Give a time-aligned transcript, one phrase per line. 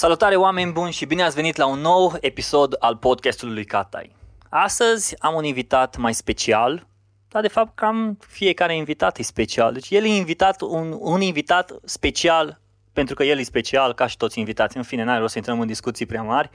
[0.00, 4.16] Salutare oameni buni și bine ați venit la un nou episod al podcastului lui Catai.
[4.48, 6.86] Astăzi am un invitat mai special,
[7.28, 9.72] dar de fapt cam fiecare invitat e special.
[9.72, 12.60] Deci el e invitat, un, un invitat special
[12.92, 14.76] pentru că el e special ca și toți invitați.
[14.76, 16.50] În fine, n-are rost să intrăm în discuții prea mari.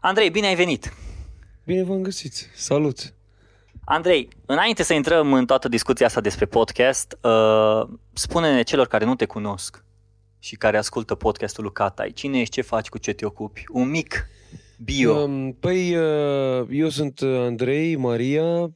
[0.00, 0.92] Andrei, bine ai venit!
[1.64, 2.50] Bine v-am găsit!
[2.54, 3.14] Salut!
[3.84, 9.14] Andrei, înainte să intrăm în toată discuția asta despre podcast, uh, spune-ne celor care nu
[9.14, 9.84] te cunosc
[10.42, 13.64] și care ascultă podcastul lui Catai, cine ești, ce faci, cu ce te ocupi?
[13.72, 14.26] Un mic
[14.78, 15.22] bio.
[15.22, 18.72] Um, păi, uh, eu sunt Andrei Maria, uh,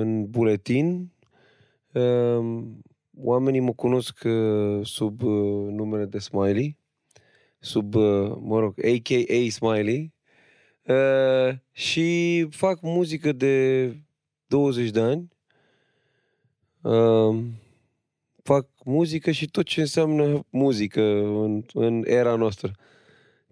[0.00, 1.12] în buletin.
[1.92, 2.80] Um,
[3.16, 5.22] oamenii mă cunosc uh, sub
[5.70, 6.78] numele de Smiley,
[7.58, 7.94] sub,
[8.40, 9.50] mă rog, a.k.a.
[9.50, 10.12] Smiley.
[11.72, 13.86] Și fac muzică de
[14.46, 15.28] 20 de ani.
[18.48, 21.02] Um, fac muzică și tot ce înseamnă muzică
[21.42, 22.72] în, în era noastră.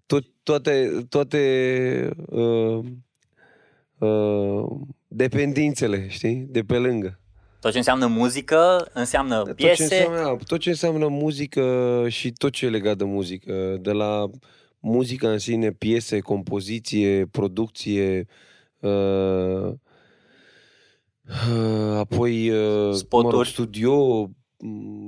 [0.07, 2.79] Tot, toate toate uh,
[3.99, 4.65] uh,
[5.09, 6.47] dependințele, știi?
[6.49, 7.19] De pe lângă.
[7.61, 9.83] Tot ce înseamnă muzică, înseamnă piese?
[9.83, 13.79] Tot ce înseamnă, tot ce înseamnă muzică și tot ce e legat de muzică.
[13.81, 14.31] De la
[14.79, 18.27] muzica în sine, piese, compoziție, producție,
[18.81, 19.73] uh,
[21.51, 23.25] uh, apoi uh, Spoturi.
[23.25, 24.44] Mă rog, studio, Mm,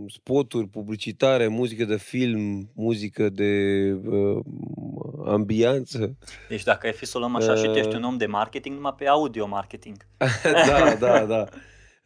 [0.08, 4.44] spoturi publicitare, muzică de film, muzică de uh,
[5.24, 6.16] ambianță.
[6.48, 8.26] Deci dacă ai fi să o luăm așa uh, și tu ești un om de
[8.26, 9.96] marketing, numai pe audio marketing.
[10.68, 11.46] da, da, da.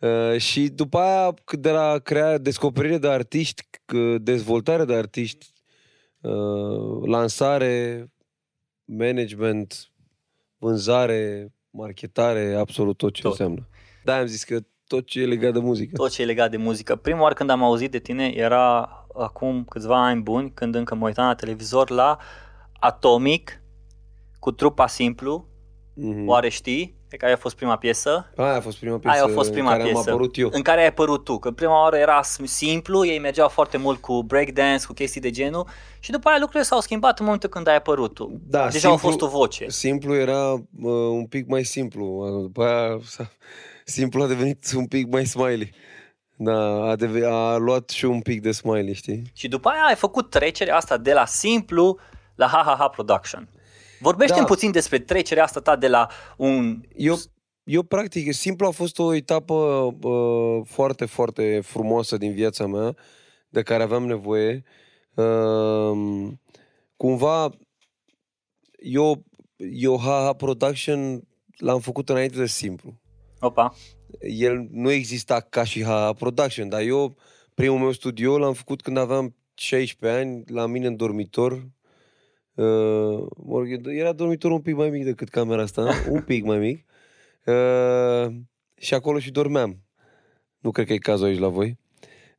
[0.08, 3.62] Uh, și după aia, de la crea, descoperire de artiști,
[4.18, 5.46] dezvoltare de artiști,
[6.20, 8.06] uh, lansare,
[8.84, 9.90] management,
[10.58, 13.30] vânzare, marketare, absolut tot ce tot.
[13.30, 13.68] înseamnă.
[14.04, 15.96] Da, am zis că tot ce e legat de muzică.
[15.96, 16.96] Tot ce e legat de muzică.
[16.96, 21.06] Prima oară când am auzit de tine era acum câțiva ani buni, când încă mă
[21.06, 22.18] uitam la televizor, la
[22.80, 23.62] Atomic,
[24.38, 25.46] cu trupa simplu.
[25.96, 26.26] Mm-hmm.
[26.26, 26.98] Oare știi?
[27.08, 28.32] Pe care a fost prima piesă.
[28.36, 30.48] Aia a fost prima piesă Aia a fost prima în care piesă, am apărut eu.
[30.52, 31.38] În care ai apărut tu.
[31.38, 35.66] Că prima oară era simplu, ei mergeau foarte mult cu breakdance, cu chestii de genul
[36.00, 38.40] și după aia lucrurile s-au schimbat în momentul când ai apărut tu.
[38.46, 39.68] Da, Deja simplu, a fost o voce.
[39.68, 40.60] Simplu era uh,
[41.10, 42.26] un pic mai simplu.
[42.42, 42.98] După aia
[43.90, 45.72] simplu a devenit un pic mai smiley.
[46.36, 49.22] Da, a, deve- a luat și un pic de smiley, știi?
[49.34, 51.98] Și după aia ai făcut trecerea asta de la simplu
[52.34, 53.48] la ha-ha-ha production.
[54.00, 54.44] Vorbește da.
[54.44, 56.80] puțin despre trecerea asta ta de la un...
[56.96, 57.16] Eu,
[57.64, 62.96] eu practic, simplu a fost o etapă uh, foarte, foarte frumoasă din viața mea,
[63.48, 64.64] de care aveam nevoie.
[65.14, 66.28] Uh,
[66.96, 67.50] cumva,
[68.78, 69.24] eu,
[69.56, 71.22] eu ha-ha production
[71.56, 72.99] l-am făcut înainte de simplu.
[73.40, 73.74] Opa.
[74.20, 77.16] El nu exista ca și ha production, dar eu
[77.54, 81.68] primul meu studio l-am făcut când aveam 16 ani, la mine în dormitor.
[82.54, 83.26] Uh,
[83.84, 86.84] era dormitor un pic mai mic decât camera asta, un pic mai mic.
[87.44, 88.34] Uh,
[88.76, 89.82] și acolo și dormeam.
[90.58, 91.78] Nu cred că e cazul aici la voi.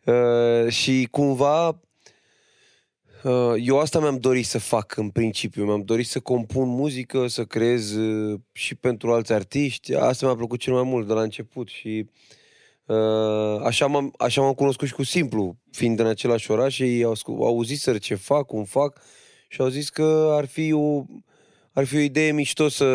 [0.05, 1.90] Uh, și cumva Uh,
[3.57, 5.65] eu asta mi-am dorit să fac în principiu.
[5.65, 9.95] Mi-am dorit să compun muzică, să creez uh, și pentru alți artiști.
[9.95, 12.09] Asta mi-a plăcut cel mai mult de la început și
[12.85, 17.03] uh, așa, m-am, așa m-am cunoscut și cu Simplu, fiind în același oraș și ei
[17.03, 19.01] au, au auzit ce fac, cum fac
[19.47, 21.03] și au zis că ar fi o,
[21.71, 22.85] ar fi o idee mișto să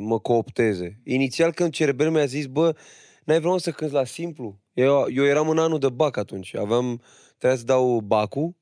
[0.00, 1.00] mă coopteze.
[1.04, 2.76] Inițial când Cerebel mi-a zis, bă,
[3.24, 4.60] n-ai vreau să cânti la Simplu?
[4.72, 7.02] Eu, eu eram în anul de bac atunci, aveam,
[7.38, 8.58] trebuia să dau bacul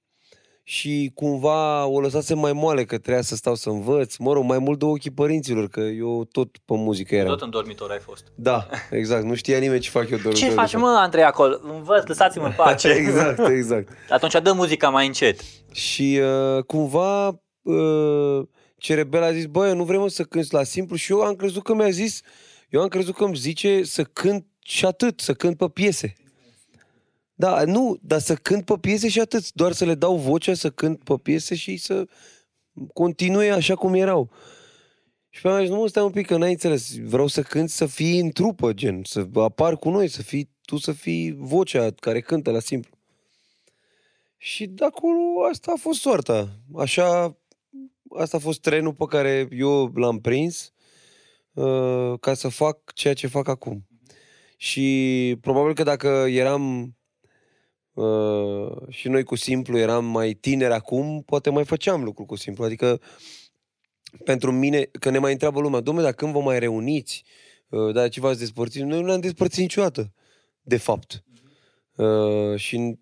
[0.70, 4.58] și cumva o lăsase mai moale că trebuia să stau să învăț, mă rog, mai
[4.58, 7.28] mult de ochii părinților, că eu tot pe muzică eram.
[7.28, 8.24] Tot în dormitor ai fost.
[8.34, 10.48] Da, exact, nu știa nimeni ce fac eu dormitor.
[10.48, 11.58] Ce faci, mă, Andrei, acolo?
[11.62, 12.88] Învăț, lăsați-mă în pace.
[13.00, 13.92] exact, exact.
[14.08, 15.40] Atunci dă muzica mai încet.
[15.72, 16.20] Și
[16.56, 17.26] uh, cumva
[17.62, 18.42] uh,
[18.76, 21.74] Cerebel a zis, băi, nu vrem să cânti la simplu și eu am crezut că
[21.74, 22.20] mi-a zis,
[22.68, 26.14] eu am crezut că îmi zice să cânt și atât, să cânt pe piese.
[27.38, 29.52] Da, nu, dar să cânt pe piese și atât.
[29.52, 32.06] Doar să le dau vocea să cânt pe piese și să
[32.92, 34.30] continue așa cum erau.
[35.28, 36.98] Și pe zis, nu stai un pic, că n-ai înțeles.
[36.98, 40.76] Vreau să cânt să fii în trupă, gen, să apar cu noi, să fii, tu
[40.76, 42.96] să fii vocea care cântă la simplu.
[44.36, 45.18] Și de acolo
[45.50, 46.48] asta a fost soarta.
[46.76, 47.36] Așa,
[48.16, 50.72] asta a fost trenul pe care eu l-am prins
[51.52, 53.86] uh, ca să fac ceea ce fac acum.
[54.56, 56.92] Și probabil că dacă eram
[57.98, 62.64] Uh, și noi cu simplu eram mai tineri acum, poate mai făceam lucru cu simplu.
[62.64, 63.00] Adică
[64.24, 67.24] pentru mine, că ne mai întreabă lumea, domnule, dar când vă mai reuniți,
[67.68, 68.82] uh, dar ce v-ați despărțit?
[68.82, 70.12] Noi nu ne-am despărțit niciodată,
[70.62, 71.24] de fapt.
[71.96, 72.98] Uh, și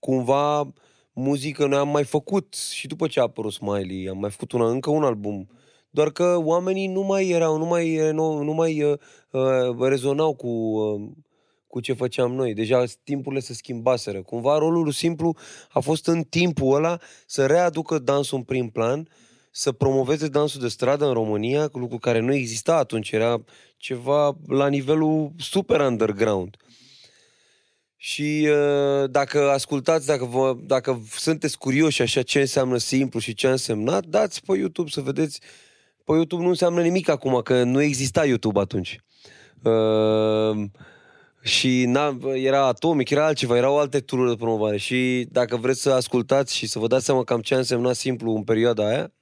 [0.00, 0.72] cumva
[1.12, 4.68] muzică noi am mai făcut și după ce a apărut Smiley, am mai făcut una,
[4.68, 5.48] încă un album.
[5.90, 8.98] Doar că oamenii nu mai erau, nu mai, nu, nu mai uh,
[9.30, 11.10] uh, rezonau cu, uh,
[11.66, 12.54] cu ce făceam noi.
[12.54, 14.22] Deja timpurile se schimbaseră.
[14.22, 15.36] Cumva rolul simplu
[15.68, 19.08] a fost în timpul ăla să readucă dansul în prim plan,
[19.50, 23.44] să promoveze dansul de stradă în România, lucru care nu exista atunci, era
[23.76, 26.56] ceva la nivelul super underground.
[27.96, 33.46] Și uh, dacă ascultați, dacă, vă, dacă sunteți curioși așa ce înseamnă simplu și ce
[33.46, 35.40] a însemnat, dați pe YouTube să vedeți.
[36.04, 39.00] Pe YouTube nu înseamnă nimic acum, că nu exista YouTube atunci.
[39.62, 40.64] Uh,
[41.46, 44.76] și n-a, era atomic, era altceva, erau alte tururi de promovare.
[44.76, 48.34] Și dacă vreți să ascultați și să vă dați seama cam ce a însemnat simplu
[48.34, 49.12] în perioada aia,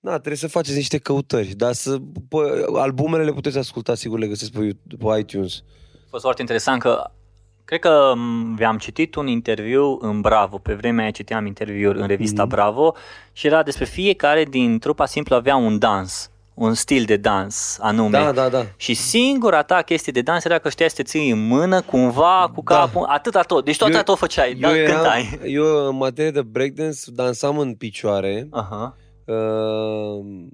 [0.00, 1.54] da, trebuie să faceți niște căutări.
[1.54, 1.98] Dar să,
[2.28, 2.36] pe,
[2.74, 5.62] albumele le puteți asculta, sigur, le găsiți pe, pe iTunes.
[5.94, 7.10] A fost foarte interesant că
[7.70, 8.12] Cred că
[8.54, 12.48] vi-am citit un interviu în Bravo, pe vremea aia citeam interviuri în revista mm-hmm.
[12.48, 12.94] Bravo
[13.32, 18.10] și era despre fiecare din trupa simplu avea un dans, un stil de dans anume.
[18.10, 18.66] Da, da, da.
[18.76, 22.50] Și singura ta chestie de dans era că știai să te ții în mână cumva
[22.54, 22.74] cu da.
[22.74, 23.12] capul, da.
[23.12, 23.64] atâta tot.
[23.64, 25.38] Deci tot tot făceai, eu, dar eram, cântai.
[25.44, 28.48] Eu în materie de breakdance dansam în picioare.
[28.48, 28.92] Uh-huh.
[29.24, 30.46] Uh,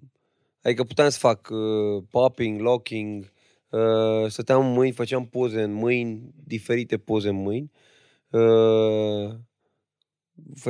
[0.62, 3.34] adică puteam să fac uh, popping, locking,
[3.76, 7.70] Uh, stăteam în mâini, făceam poze în mâini, diferite poze în mâini.
[8.30, 9.34] Uh,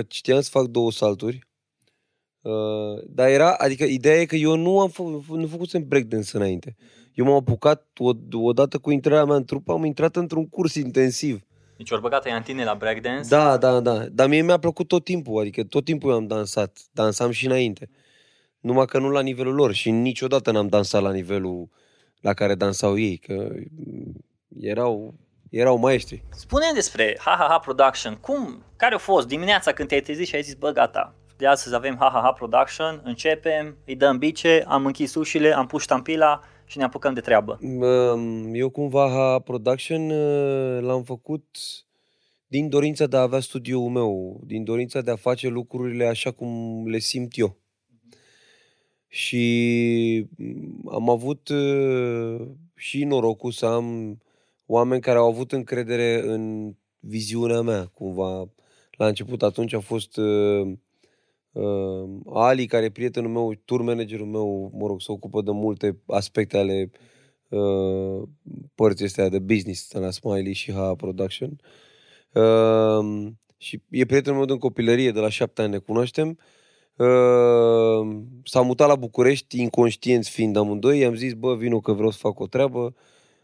[0.08, 1.46] știam să fac două salturi.
[2.46, 6.76] Uh, dar era, adică ideea e că eu nu am fă, nu făcusem breakdance înainte.
[7.14, 8.10] Eu m-am apucat o,
[8.42, 11.40] odată cu intrarea mea în trupă, am intrat într-un curs intensiv.
[11.76, 13.28] Deci ori băgat în tine la breakdance?
[13.28, 14.06] Da, da, da.
[14.12, 16.78] Dar mie mi-a plăcut tot timpul, adică tot timpul eu am dansat.
[16.92, 17.90] Dansam și înainte.
[18.60, 21.68] Numai că nu la nivelul lor și niciodată n-am dansat la nivelul uh,
[22.26, 23.48] la care dansau ei, că
[24.60, 25.14] erau,
[25.50, 26.22] erau maestri.
[26.30, 28.14] spune despre HaHaHa Production.
[28.14, 31.74] Cum, care a fost dimineața când te-ai trezit și ai zis, bă, gata, de astăzi
[31.74, 36.84] avem HaHaHa Production, începem, îi dăm bice, am închis ușile, am pus ștampila și ne
[36.84, 37.58] apucăm de treabă.
[38.52, 41.46] Eu cumva HaHa Production uh, l-am făcut
[42.46, 46.82] din dorința de a avea studioul meu, din dorința de a face lucrurile așa cum
[46.86, 47.56] le simt eu.
[49.08, 54.18] Și mm, am avut uh, și norocul să am
[54.66, 58.50] oameni care au avut încredere în viziunea mea, cumva.
[58.90, 60.72] La început atunci a fost uh, uh,
[62.32, 66.58] Ali, care e prietenul meu, tour managerul meu, mă rog, se ocupă de multe aspecte
[66.58, 66.90] ale
[67.48, 68.22] uh,
[68.74, 71.60] părții astea de business la Smiley și Ha Production.
[72.32, 76.28] Uh, și e prietenul meu din copilărie, de la șapte ani ne cunoaștem.
[76.28, 76.36] Uh,
[76.96, 82.18] Uh, s-a mutat la București, inconștienți fiind amândoi, i-am zis, bă, vino că vreau să
[82.20, 82.94] fac o treabă,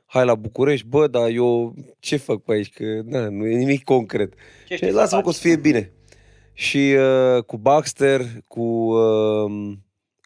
[0.07, 3.85] hai la București, bă, dar eu ce fac pe aici, că na, nu e nimic
[3.85, 4.35] concret.
[4.69, 5.93] Ce și lasă-mă că o să fie bine.
[6.53, 9.73] Și uh, cu Baxter, cu uh,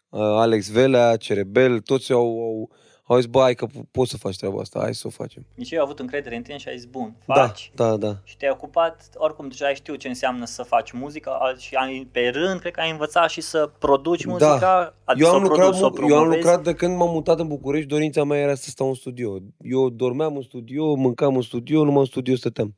[0.09, 2.69] Alex Velea, Cerebel, toți au, au,
[3.03, 5.45] au zis, bă, hai că poți să faci treaba asta, hai să o facem.
[5.55, 7.71] Nici eu au avut încredere în tine și ai zis, bun, faci.
[7.75, 8.15] Da, da, da.
[8.23, 12.29] Și te-ai ocupat, oricum deja ai știu ce înseamnă să faci muzică și ai, pe
[12.33, 14.31] rând, cred că ai învățat și să produci da.
[14.31, 14.93] muzica, da.
[15.03, 18.23] adică eu am, lucrat, produci, eu am lucrat de când m-am mutat în București, dorința
[18.23, 19.39] mea era să stau în studio.
[19.61, 22.75] Eu dormeam în studio, mâncam în studio, numai în studio stăteam.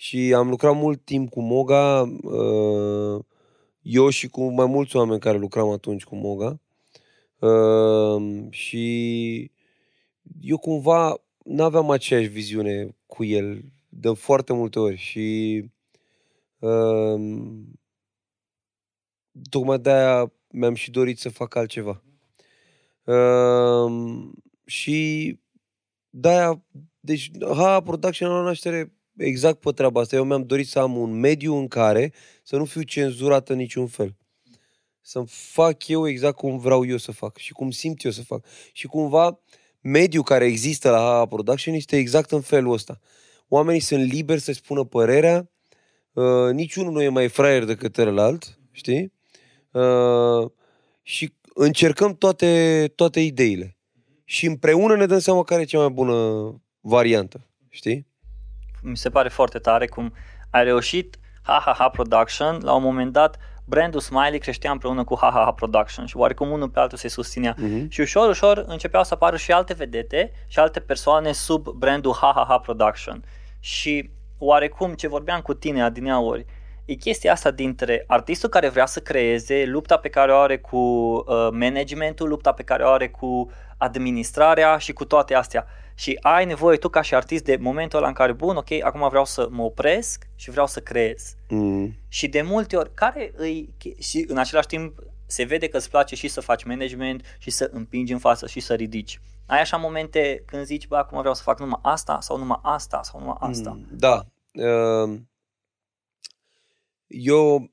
[0.00, 3.24] Și am lucrat mult timp cu Moga, uh,
[3.82, 6.60] eu și cu mai mulți oameni care lucram atunci cu Moga.
[7.38, 9.50] Uh, și
[10.40, 15.64] eu cumva nu aveam aceeași viziune cu el de foarte multe ori și
[16.58, 17.20] uh,
[19.50, 22.02] tocmai de-aia mi-am și dorit să fac altceva.
[23.04, 24.30] Uh,
[24.64, 25.40] și
[26.10, 26.62] de-aia,
[27.00, 30.16] deci Ha Production la naștere exact pe treaba asta.
[30.16, 33.86] Eu mi-am dorit să am un mediu în care să nu fiu cenzurat în niciun
[33.86, 34.16] fel
[35.08, 38.44] să fac eu exact cum vreau eu să fac și cum simt eu să fac.
[38.72, 39.40] Și cumva
[39.80, 42.98] mediul care există la HA Production este exact în felul ăsta.
[43.48, 45.50] Oamenii sunt liberi să spună părerea,
[46.12, 49.12] uh, niciunul nu e mai fraier decât celălalt, știi?
[49.72, 50.50] Uh,
[51.02, 53.76] și încercăm toate, toate ideile.
[54.24, 58.06] Și împreună ne dăm seama care e cea mai bună variantă, știi?
[58.82, 60.14] Mi se pare foarte tare cum
[60.50, 66.06] ai reușit HaHaHa Production la un moment dat brandul Smiley creștea împreună cu HaHaHa Production
[66.06, 67.54] și oarecum unul pe altul se susținea.
[67.54, 67.88] Uh-huh.
[67.88, 72.58] Și ușor, ușor începeau să apară și alte vedete și alte persoane sub brandul HaHaHa
[72.58, 73.24] Production.
[73.60, 76.46] Și oarecum ce vorbeam cu tine adineauri,
[76.84, 80.76] e chestia asta dintre artistul care vrea să creeze, lupta pe care o are cu
[80.76, 85.66] uh, managementul, lupta pe care o are cu administrarea și cu toate astea.
[85.98, 89.08] Și ai nevoie tu ca și artist de momentul ăla în care, bun, ok, acum
[89.08, 91.34] vreau să mă opresc și vreau să creez.
[91.48, 91.94] Mm.
[92.08, 96.14] Și de multe ori, care îi, și în același timp se vede că îți place
[96.14, 99.20] și să faci management și să împingi în față și să ridici.
[99.46, 103.02] Ai așa momente când zici, bă, acum vreau să fac numai asta sau numai asta
[103.02, 103.70] sau numai asta.
[103.70, 104.26] Mm, Da.
[104.52, 105.18] Uh,
[107.06, 107.70] Eu,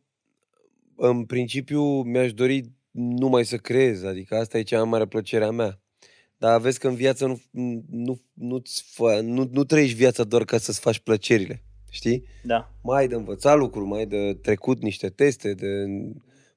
[0.95, 5.51] în principiu, mi-aș dori numai să creez, adică asta e cea mai mare plăcere a
[5.51, 5.79] mea.
[6.45, 8.61] Dar vezi că în viață nu, nu, nu,
[8.91, 12.23] fă, nu, nu trăiești viața doar ca să-ți faci plăcerile, știi?
[12.43, 12.71] Da.
[12.83, 15.67] Mai ai de învățat lucruri, mai ai de trecut niște teste, de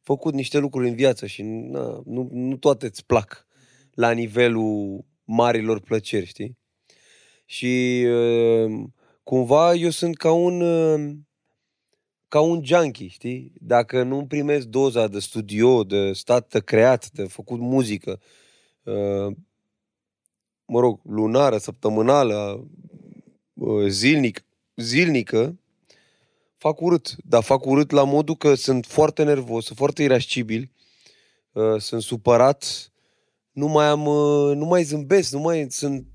[0.03, 3.47] făcut niște lucruri în viață și na, nu, nu toate îți plac
[3.95, 6.59] la nivelul marilor plăceri, știi?
[7.45, 8.85] Și uh,
[9.23, 11.17] cumva eu sunt ca un uh,
[12.29, 13.53] ca un junkie, știi?
[13.61, 18.21] Dacă nu primesc doza de studio, de stat de creat, de făcut muzică,
[18.83, 19.37] uh,
[20.69, 22.67] mă rog, lunară, săptămânală,
[23.55, 24.45] uh, zilnic,
[24.77, 25.59] zilnică,
[26.57, 27.17] fac urât.
[27.25, 30.71] Dar fac urât la modul că sunt foarte nervos, sunt foarte irascibil,
[31.53, 32.91] uh, sunt supărat,
[33.51, 36.07] nu mai am, uh, nu mai zâmbesc, nu mai sunt,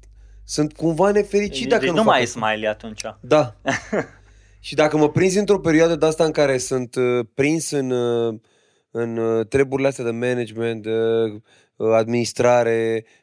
[0.43, 2.39] sunt cumva nefericit dacă deci nu, nu fac mai e asta.
[2.39, 3.01] smiley atunci.
[3.21, 3.55] Da.
[4.67, 8.39] și dacă mă prinzi într-o perioadă de asta în care sunt uh, prins în, uh,
[8.91, 10.91] în uh, treburile astea de management, de
[11.75, 13.22] uh, administrare, uh,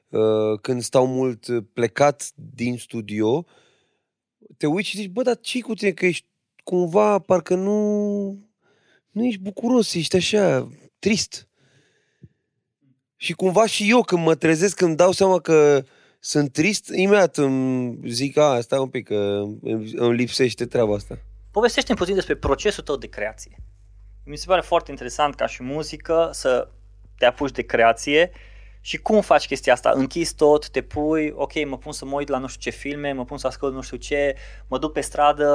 [0.61, 3.45] când stau mult uh, plecat din studio,
[4.57, 5.91] te uiți și zici, bă, dar ce cu tine?
[5.91, 6.27] Că ești
[6.65, 7.79] cumva, parcă nu,
[9.11, 11.49] nu ești bucuros, ești așa, trist.
[13.17, 15.83] Și cumva și eu când mă trezesc, când dau seama că
[16.21, 21.19] sunt trist, imediat îmi zic, a, stai un pic, că îmi îmi lipsește treaba asta.
[21.51, 23.57] Povestește-mi puțin despre procesul tău de creație.
[24.25, 26.69] Mi se pare foarte interesant ca și muzică să
[27.19, 28.31] te apuci de creație
[28.81, 29.93] și cum faci chestia asta?
[29.95, 33.13] Închizi tot, te pui, ok, mă pun să mă uit la nu știu ce filme,
[33.13, 34.37] mă pun să ascult nu știu ce,
[34.69, 35.49] mă duc pe stradă,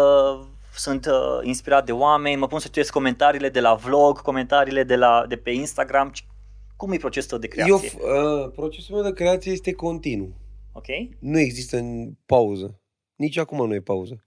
[0.75, 4.96] sunt uh, inspirat de oameni, mă pun să citesc comentariile de la vlog, comentariile de,
[4.96, 6.12] la, de pe Instagram.
[6.75, 7.91] Cum e procesul tău de creație?
[8.01, 10.36] Eu, uh, procesul meu de creație este continuu.
[10.72, 10.86] Ok?
[11.20, 12.79] Nu există în pauză.
[13.15, 14.25] Nici acum nu e pauză.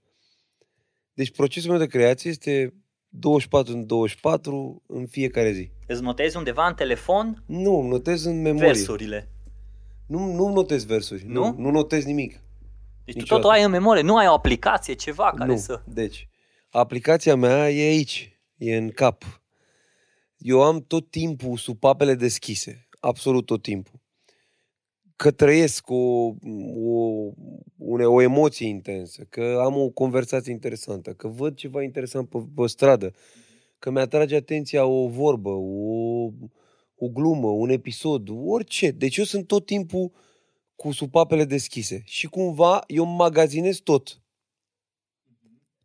[1.13, 2.73] Deci procesul meu de creație este
[3.09, 5.71] 24 în 24 în fiecare zi.
[5.91, 8.67] Îți notezi undeva în telefon Nu, îmi notez în memorie.
[8.67, 9.29] versurile.
[10.05, 11.23] Nu, nu notez versuri.
[11.25, 11.43] Nu?
[11.43, 11.55] Nu?
[11.57, 12.31] nu notez nimic.
[12.31, 12.41] Deci
[13.15, 13.41] tu Niciodată.
[13.41, 15.57] totul ai în memorie, nu ai o aplicație, ceva care nu.
[15.57, 15.81] să...
[15.85, 16.27] Deci,
[16.69, 19.41] aplicația mea e aici, e în cap.
[20.37, 23.99] Eu am tot timpul supapele deschise, absolut tot timpul.
[25.15, 25.95] Că trăiesc o,
[26.75, 27.31] o,
[27.77, 32.67] une, o emoție intensă, că am o conversație interesantă, că văd ceva interesant pe, pe
[32.67, 33.13] stradă,
[33.79, 36.23] că mi-atrage atenția o vorbă, o,
[36.95, 38.91] o glumă, un episod, orice.
[38.91, 40.11] Deci eu sunt tot timpul
[40.75, 44.21] cu supapele deschise și cumva eu magazinez tot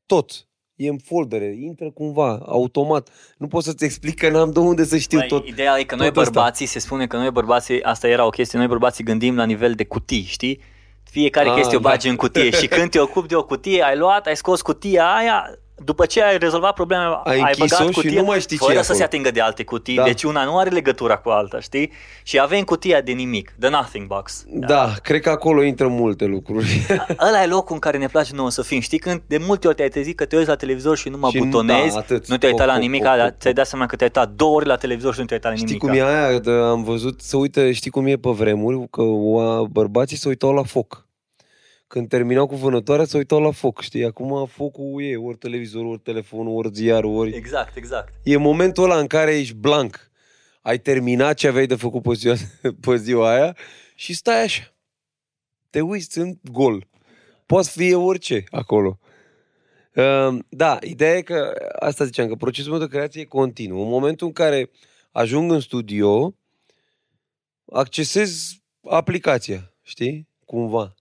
[0.07, 0.49] tot.
[0.75, 3.09] E în foldere, intră cumva, automat.
[3.39, 5.47] Nu pot să-ți explic că n-am de unde să știu Băi, tot.
[5.47, 6.31] Ideea e că noi tot asta.
[6.31, 9.75] bărbații, se spune că noi bărbații, asta era o chestie, noi bărbații gândim la nivel
[9.75, 10.61] de cutii, știi?
[11.03, 11.89] Fiecare Ah, chestie o da.
[11.89, 15.15] bagi în cutie și când te ocupi de o cutie, ai luat, ai scos cutia
[15.15, 18.59] aia, după ce ai rezolvat problema, Ai ai închis-o băgat și cutia, nu mai știi
[18.59, 19.05] ce fără e să se acolo.
[19.05, 20.03] atingă de alte cutii, Da.
[20.03, 21.93] deci una nu are legătura cu alta, știi?
[22.23, 24.45] Și avem cutia de nimic, the nothing box.
[24.49, 26.87] Da, cred că acolo intră multe lucruri.
[27.29, 28.81] Ăla e locul în care ne place nouă să fim.
[28.81, 31.39] Știi când de multe ori te-ai trezit că te uiți la televizor și numai Și
[31.39, 32.27] nu- butonezi, da, atât.
[32.27, 34.11] nu te-ai uitat la Pop, pop, nimic, pop, dar pop, ți-ai dat seama că te-ai
[34.15, 36.01] uitat două ori la televizor și nu te-ai uitat la știi nimic.
[36.01, 36.39] cum e aia?
[36.39, 38.89] De, am văzut, să uită, știi cum e pe vremuri?
[38.91, 41.04] Că oa, bărbații se uitau la foc.
[41.95, 44.05] Când terminau cu vânătoarea, se uitau la foc, știi?
[44.05, 47.35] Acum focul e ori televizorul, ori telefonul, ori ziarul, ori...
[47.35, 48.15] Exact, exact.
[48.23, 50.11] E momentul ăla în care ești blank.
[50.61, 52.35] Ai terminat ce aveai de făcut pe ziua,
[52.87, 53.57] pe ziua aia
[53.95, 54.75] și stai așa.
[55.71, 56.87] Te uiți în gol.
[57.47, 58.99] Poate fi orice acolo.
[59.95, 63.83] Uh, Da, ideea e că, asta ziceam, că procesul meu de creație e continuu.
[63.83, 64.71] În momentul în care
[65.11, 66.35] ajung în studio,
[67.73, 70.29] accesez aplicația, știi?
[70.45, 70.95] Cumva.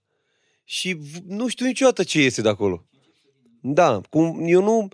[0.64, 2.88] Și v- nu știu niciodată ce iese de acolo.
[3.60, 4.88] Da, cum, eu nu...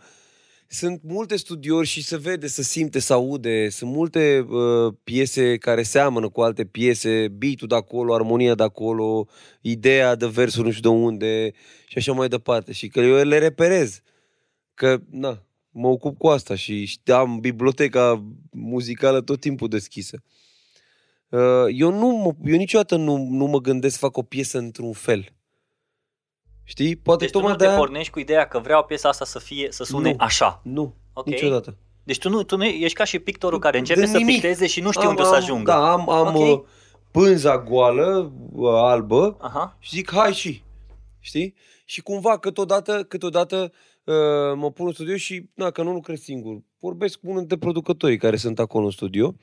[0.73, 3.69] Sunt multe studiori și se vede, se simte, se aude.
[3.69, 9.27] Sunt multe uh, piese care seamănă cu alte piese, beat-ul de acolo, armonia de acolo,
[9.61, 11.53] ideea de versuri nu știu de unde
[11.87, 12.73] și așa mai departe.
[12.73, 14.01] Și că eu le reperez.
[14.75, 20.23] Că, na, mă ocup cu asta și ști- am biblioteca muzicală tot timpul deschisă.
[21.29, 24.93] Uh, eu, nu, mă- eu niciodată nu, nu mă gândesc să fac o piesă într-un
[24.93, 25.35] fel.
[26.71, 26.97] Știi?
[26.97, 29.39] Poate Deci tu tocmai nu te de-aia- pornești cu ideea că vreau piesa asta să
[29.39, 30.17] fie, să sune Nu.
[30.19, 30.61] așa.
[30.65, 31.27] Nu, Ok?
[31.27, 31.77] niciodată.
[32.05, 34.33] Deci tu nu, tu nu ești ca și pictorul care începe De să nimic.
[34.35, 35.71] picteze și nu știe Am- unde o să am- ajungă.
[35.71, 36.43] Da, am, am, Ok.
[36.61, 36.69] uh,
[37.11, 39.77] pânza goală, uh, albă, Aha.
[39.79, 40.63] și zic, hai și,
[41.19, 41.55] știi?
[41.85, 43.73] Și cumva, câteodată, câteodată
[44.05, 44.15] uh,
[44.55, 48.19] mă pun în studio și, na, că nu lucrez singur, vorbesc cu unul dintre producătorii
[48.19, 49.35] care sunt acolo în studio,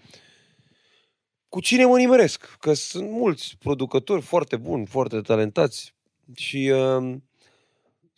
[1.50, 5.96] cu cine mă nimeresc, că sunt mulți producători foarte buni, foarte talentați
[6.36, 7.16] și uh,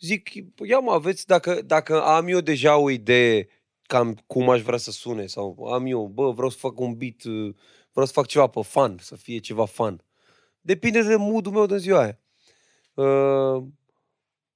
[0.00, 0.30] zic,
[0.66, 3.48] ia mă aveți, dacă, dacă am eu deja o idee
[3.82, 7.22] cam cum aș vrea să sune sau am eu, bă, vreau să fac un beat,
[7.24, 7.54] uh,
[7.90, 10.04] vreau să fac ceva pe fan, să fie ceva fan.
[10.60, 12.18] Depinde de mood-ul meu din ziua aia.
[12.94, 13.62] Uh,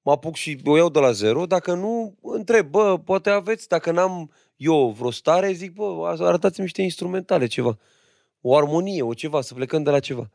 [0.03, 3.91] mă apuc și o iau de la zero, dacă nu, întreb, bă, poate aveți, dacă
[3.91, 7.79] n-am eu vreo stare, zic, bă, arătați-mi niște instrumentale, ceva.
[8.41, 10.31] O armonie, o ceva, să plecăm de la ceva.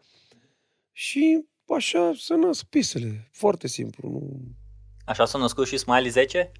[0.91, 3.29] Și așa să nasc piesele.
[3.31, 4.09] Foarte simplu.
[4.09, 4.39] Nu...
[5.05, 6.51] Așa s-a născut și Smiley 10?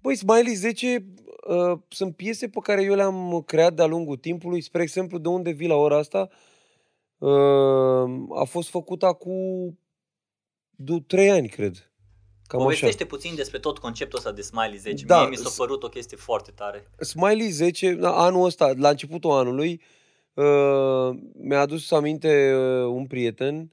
[0.00, 1.06] Băi, Smiley 10
[1.48, 4.60] uh, sunt piese pe care eu le-am creat de-a lungul timpului.
[4.60, 6.28] Spre exemplu, de unde vii la ora asta,
[7.18, 9.34] uh, a fost făcută cu
[11.06, 11.88] trei ani, cred.
[12.46, 13.14] Cam Povestește așa.
[13.14, 15.04] puțin despre tot conceptul ăsta de Smiley 10.
[15.04, 16.90] Da, Mie mi s-a s- părut o chestie foarte tare.
[16.98, 19.82] Smiley 10, na, anul ăsta, la începutul anului,
[20.34, 23.68] uh, mi-a adus aminte uh, un prieten uh,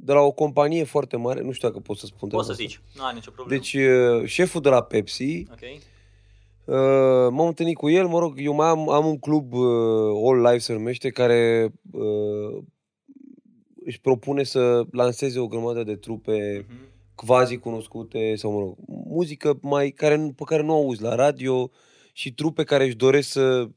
[0.00, 2.70] de la o companie foarte mare, nu știu dacă pot să spun Poți să treaba
[2.72, 2.80] asta.
[2.90, 3.60] zici, nu ai nicio problemă.
[3.60, 5.60] Deci, uh, șeful de la Pepsi, Ok.
[5.62, 6.74] uh,
[7.30, 10.58] m-am întâlnit cu el, mă rog, eu mai am, am un club, uh, All Life
[10.58, 12.62] se numește, care uh,
[13.84, 16.76] își propune să lanseze o grămadă de trupe Mhm.
[17.14, 21.70] quasi cunoscute sau, mă rog, muzică mai, care, nu- pe care nu auzi la radio
[22.12, 23.68] și trupe care își doresc să...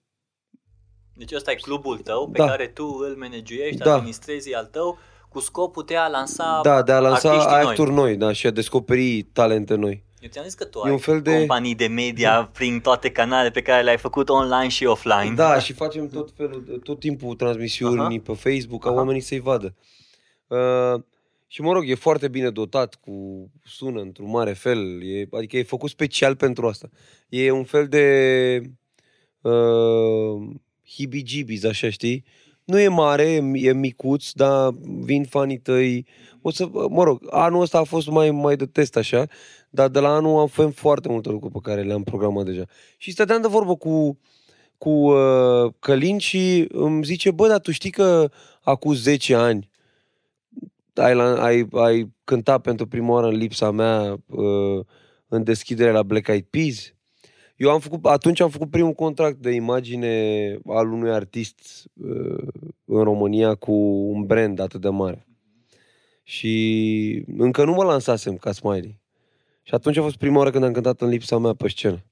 [1.25, 2.45] Deci ăsta e clubul tău pe Da.
[2.47, 3.93] care tu îl managiuiești, Da.
[3.93, 4.97] administrezi al tău
[5.29, 7.63] cu scopul de a lansa Da, de a lansa artiștii noi.
[7.69, 10.03] actori noi, da, și a descoperi talente noi.
[10.19, 13.11] Eu ți-am zis că tu E ai un fel de- companii de media prin toate
[13.11, 15.33] canalele pe care le-ai făcut online și offline.
[15.35, 18.15] Da, și facem tot felul, de- tot timpul transmisiuni Aha.
[18.23, 18.97] pe Facebook ca Aha.
[18.97, 19.75] oamenii să-i vadă.
[20.47, 21.01] Uh,
[21.47, 25.63] și mă rog, e foarte bine dotat, cu sună într-un mare fel, e, adică e
[25.63, 26.89] făcut special pentru asta.
[27.29, 28.05] E un fel de
[29.41, 30.49] uh,
[30.95, 32.23] hibijibis, așa știi?
[32.63, 36.05] Nu e mare, e, e micuț, dar vin fanii tăi.
[36.41, 39.27] O să, mă rog, anul ăsta a fost mai, mai de test așa,
[39.69, 42.63] dar de la anul avem foarte multe lucruri pe care le-am programat deja.
[42.97, 44.19] Și stăteam de vorbă cu,
[44.77, 48.29] cu uh, Călin și îmi zice, bă, dar tu știi că
[48.61, 49.69] acum 10 ani
[50.93, 54.85] ai, la- ai, ai cântat pentru prima oară în lipsa mea uh,
[55.27, 56.93] în deschidere la Black Eyed Peas?
[57.61, 61.59] Eu am făcut, atunci am făcut primul contract de imagine al unui artist
[61.93, 62.47] uh,
[62.85, 63.71] în România cu
[64.13, 65.27] un brand atât de mare.
[66.23, 68.99] Și încă nu mă lansasem ca Smiley.
[69.63, 72.05] Și atunci a fost prima oară când am cântat în lipsa mea pe scenă.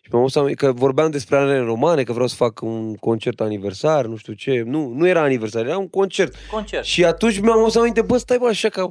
[0.00, 3.40] Și mi-am adus aminte că vorbeam despre anele romane, că vreau să fac un concert
[3.40, 4.62] aniversar, nu știu ce.
[4.66, 6.34] Nu, nu era aniversar, era un concert.
[6.50, 6.84] Concert.
[6.84, 8.90] Și atunci mi-am adus aminte, bă, stai bă, așa că...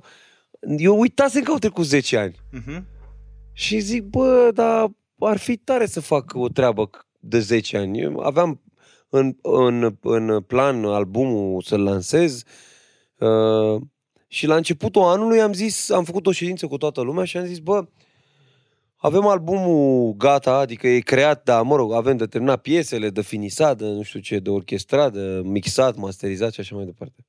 [0.77, 2.35] Eu uitasem că au trecut 10 ani.
[2.51, 2.85] Mhm.
[3.53, 4.89] Și zic, bă, dar
[5.19, 7.99] ar fi tare să fac o treabă de 10 ani.
[7.99, 8.61] Eu aveam
[9.09, 12.43] în, în, în plan albumul să-l lansez
[13.17, 13.81] uh,
[14.27, 17.45] și la începutul anului am zis, am făcut o ședință cu toată lumea și am
[17.45, 17.87] zis, bă,
[18.95, 23.77] avem albumul gata, adică e creat, dar mă rog, avem de terminat piesele, de finisat,
[23.77, 27.25] de nu știu ce, de orchestrat, de mixat, masterizat și așa mai departe.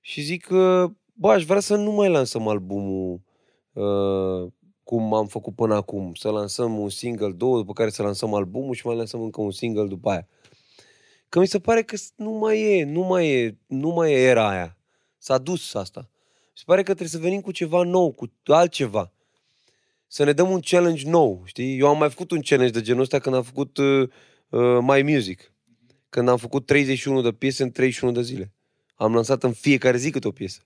[0.00, 3.20] Și zic că, bă, aș vrea să nu mai lansăm albumul
[3.72, 4.52] uh,
[4.90, 6.14] cum am făcut până acum.
[6.14, 9.50] Să lansăm un single, două, după care să lansăm albumul și mai lansăm încă un
[9.50, 10.28] single după aia.
[11.28, 14.48] Că mi se pare că nu mai e, nu mai e, nu mai e era
[14.48, 14.78] aia.
[15.18, 16.00] S-a dus asta.
[16.44, 19.12] Mi se pare că trebuie să venim cu ceva nou, cu altceva.
[20.06, 21.78] Să ne dăm un challenge nou, știi?
[21.78, 24.08] Eu am mai făcut un challenge de genul ăsta când am făcut uh,
[24.48, 25.52] uh, My Music.
[26.08, 28.52] Când am făcut 31 de piese în 31 de zile.
[28.94, 30.60] Am lansat în fiecare zi câte o piesă.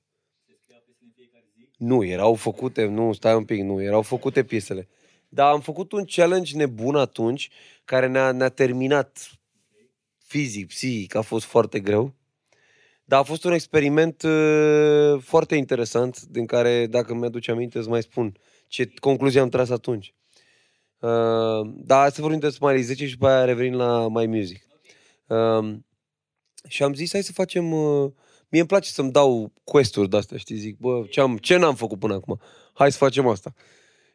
[1.76, 4.88] Nu, erau făcute, nu, stai un pic, nu, erau făcute piesele.
[5.28, 7.50] Dar am făcut un challenge nebun atunci,
[7.84, 9.30] care ne-a, ne-a terminat
[10.18, 12.14] fizic, psihic, a fost foarte greu.
[13.04, 18.02] Dar a fost un experiment uh, foarte interesant, din care, dacă mi-aduce aminte, îți mai
[18.02, 18.37] spun
[18.68, 20.14] ce concluzie am tras atunci.
[20.98, 24.66] Uh, dar să vorbim de Smiley 10 și după aia revenim la My Music.
[25.26, 25.76] Uh,
[26.68, 27.72] și am zis, hai să facem...
[27.72, 28.12] Uh,
[28.54, 30.56] mie îmi place să-mi dau quest-uri de-astea, știi?
[30.56, 32.40] Zic, bă, ce, am, ce n-am făcut până acum?
[32.72, 33.54] Hai să facem asta.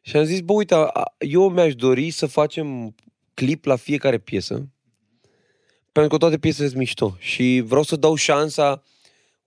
[0.02, 2.95] Și am zis, bă, uite, a- eu mi-aș dori să facem
[3.34, 4.69] clip la fiecare piesă,
[5.91, 7.15] pentru că toate piesele sunt mișto.
[7.17, 8.84] Și vreau să dau șansa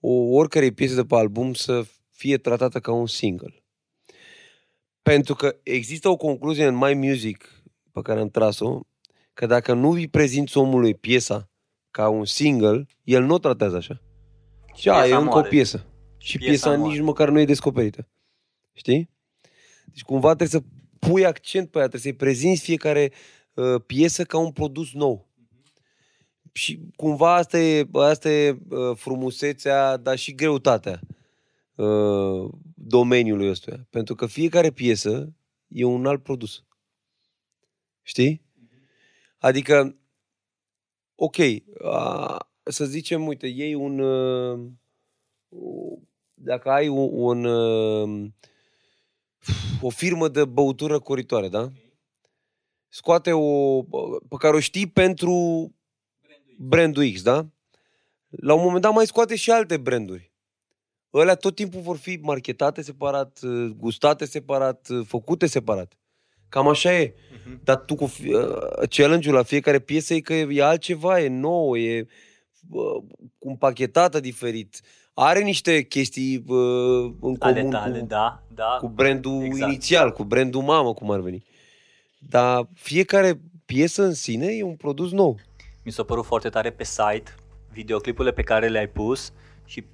[0.00, 3.64] o, oricărei piese de pe album să fie tratată ca un single.
[5.02, 8.81] Pentru că există o concluzie în My Music pe care am tras-o,
[9.35, 11.50] că dacă nu îi prezinți omului piesa
[11.90, 14.00] ca un single, el nu o tratează așa.
[14.75, 15.49] Și a, e piesa încă o moare.
[15.49, 15.87] piesă.
[16.19, 16.93] Și piesa piesa moare.
[16.93, 18.09] nici măcar nu e descoperită.
[18.73, 19.11] Știi?
[19.85, 20.63] Deci cumva trebuie să
[20.99, 23.13] pui accent pe ea, trebuie să-i prezinți fiecare
[23.55, 25.31] uh, piesă ca un produs nou.
[26.53, 31.01] Și cumva asta e, asta e uh, frumusețea, dar și greutatea
[31.75, 33.87] uh, domeniului ăstuia.
[33.91, 35.33] Pentru că fiecare piesă
[35.69, 36.65] e un alt produs.
[38.03, 38.43] Știi?
[39.39, 39.97] Adică,
[41.15, 41.37] ok,
[41.85, 43.98] a, să zicem, uite, iei un...
[43.98, 44.61] Uh,
[46.35, 48.31] dacă ai un, un uh,
[49.81, 51.68] o firmă de băutură coritoare, da?
[52.88, 53.83] Scoate o...
[54.29, 55.70] pe care o știi pentru
[56.59, 57.46] brandul X, da?
[58.29, 60.33] La un moment dat mai scoate și alte branduri.
[61.14, 65.96] Ălea tot timpul vor fi marketate separat, uh, gustate separat, uh, făcute separat.
[66.48, 67.14] Cam așa e.
[67.44, 67.61] Mhm.
[67.64, 71.77] Dar tu cu fi- uh, challenge-ul la fiecare piesă e că e altceva, e nou,
[71.77, 72.07] e uh,
[73.38, 74.81] împachetată diferit.
[75.14, 78.77] Are niște chestii uh, în Ale comun tale, cu, da, da.
[78.81, 79.70] cu brandul Exact.
[79.70, 81.44] inițial, cu brandul mamă, cum ar veni.
[82.29, 85.38] Dar fiecare piesă în sine e un produs nou.
[85.85, 87.35] Mi s-a părut foarte tare pe site
[87.72, 89.33] videoclipurile pe care le-ai pus
[89.64, 89.85] și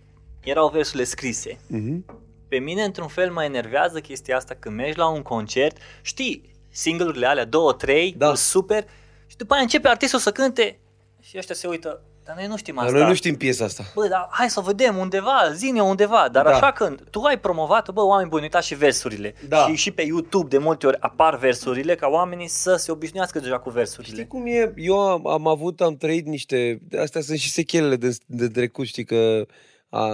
[0.40, 1.52] erau versurile scrise.
[1.52, 2.14] Mm-hmm.
[2.48, 7.26] Pe mine, într-un fel, mă enervează chestia asta când mergi la un concert, știi, singlurile
[7.26, 8.26] alea, două, trei, Da.
[8.26, 8.34] da.
[8.34, 8.84] super,
[9.26, 10.78] și după aia începe artistul să cânte
[11.20, 12.98] și ăștia se uită, dar noi nu știm Dar asta.
[12.98, 13.84] noi nu știm piesa asta.
[13.94, 16.28] Bă, dar hai să o vedem undeva, zine undeva.
[16.32, 16.50] Dar Da.
[16.50, 16.56] da.
[16.56, 19.34] așa când tu ai promovat, bă, oameni buni, uitați și versurile.
[19.48, 19.56] Da.
[19.56, 23.58] Și, și pe YouTube de multe ori apar versurile ca oamenii să se obișnuiască deja
[23.58, 24.12] cu versurile.
[24.14, 24.72] Știi cum e?
[24.76, 26.80] Eu am, am avut, am trăit niște...
[27.00, 29.46] Astea sunt și sechelele de, de trecut, știi că...
[29.90, 30.06] A,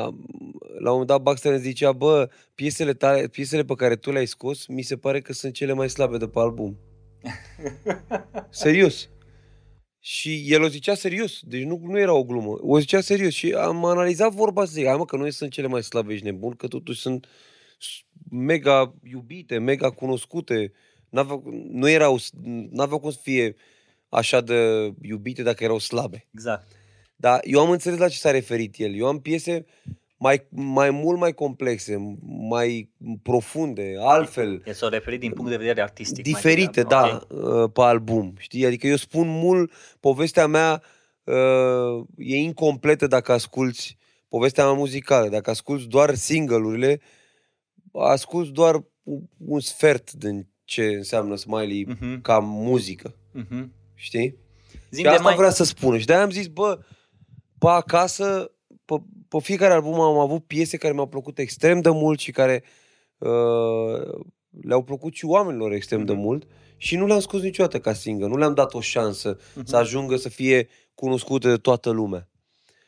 [0.79, 4.27] la un moment dat Baxter ne zicea, bă, piesele, tale, piesele pe care tu le-ai
[4.27, 6.77] scos, mi se pare că sunt cele mai slabe de pe album.
[8.51, 9.09] serios.
[10.07, 12.59] Și el o zicea serios, deci nu, nu era o glumă.
[12.61, 15.67] O zicea serios și am analizat vorba să zic, hai mă, că nu sunt cele
[15.67, 17.27] mai slabe, ești nebun, că totuși sunt
[18.31, 20.73] mega iubite, mega cunoscute.
[21.09, 22.19] N-aveau, nu erau,
[22.71, 23.57] n-aveau cum să fie
[24.09, 26.27] așa de iubite dacă erau slabe.
[26.35, 26.69] Exact.
[27.17, 28.95] Dar eu am înțeles la ce s-a referit el.
[28.95, 29.67] Eu am piese
[30.17, 32.17] mai, mai mult mai complexe,
[32.49, 32.91] mai
[33.23, 36.25] profunde, altfel, El s-a referit din punct de vedere artistic.
[36.25, 37.27] mai diferite, degrabă.
[37.29, 37.63] da, Ok.
[37.65, 38.35] uh, pe album.
[38.39, 38.67] Știi?
[38.67, 40.83] Adică eu spun mult, povestea mea
[41.25, 43.97] uh, e incompletă dacă asculți
[44.29, 45.29] povestea mea muzicală.
[45.29, 47.01] Dacă asculți doar single-urile,
[47.93, 52.21] asculți doar un- un sfert din ce înseamnă Smiley Mhm.
[52.21, 53.15] ca muzică.
[53.33, 53.73] Mhm.
[53.95, 54.37] Știi?
[54.91, 55.35] Zi Și asta mai...
[55.37, 55.99] vrea să spună.
[55.99, 56.79] Și de-aia am zis, bă,
[57.59, 58.51] pe acasă,
[58.85, 58.95] pe,
[59.29, 62.63] pe fiecare album am avut piese care mi-au plăcut extrem de mult și care
[63.19, 64.25] uh,
[64.63, 66.21] le-au plăcut și oamenilor extrem de Mhm.
[66.21, 68.27] mult și nu le-am scos niciodată ca single.
[68.27, 69.67] Nu le-am dat o șansă Mhm.
[69.67, 72.29] să ajungă să fie cunoscute de toată lumea.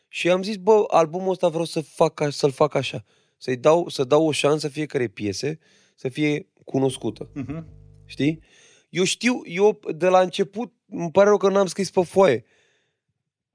[0.09, 3.05] Și am zis, bă, albumul ăsta vreau să fac, a- să-l fac așa.
[3.37, 5.59] Să-i dau, să dau o șansă fiecare piese
[5.95, 7.31] să fie cunoscută.
[7.35, 7.67] Mhm.
[8.05, 8.41] Știi?
[8.89, 12.41] Eu știu, eu de la început, îmi pare rău că n-am scris pe foaie.
[12.41, 12.47] Pe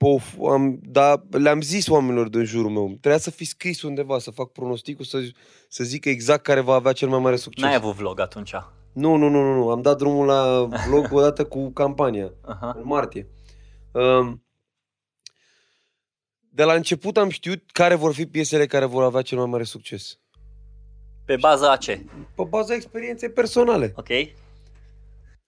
[0.05, 2.87] o fo- am, dar le-am zis oamenilor din jurul meu.
[2.87, 5.19] Trebuia să fi scris undeva, să fac pronosticul, să,
[5.67, 7.63] să zic exact care va avea cel mai mare succes.
[7.63, 8.53] N-ai avut vlog atunci.
[8.93, 9.69] Nu, nu, nu, nu, nu.
[9.69, 12.73] Am dat drumul la vlog odată cu campania, Aha.
[12.77, 13.27] în martie.
[13.91, 14.43] Um,
[16.49, 19.63] de la început am știut care vor fi piesele care vor avea cel mai mare
[19.63, 20.19] succes.
[21.25, 22.05] Pe baza a ce?
[22.35, 23.93] Pe baza experienței personale.
[23.95, 24.07] Ok?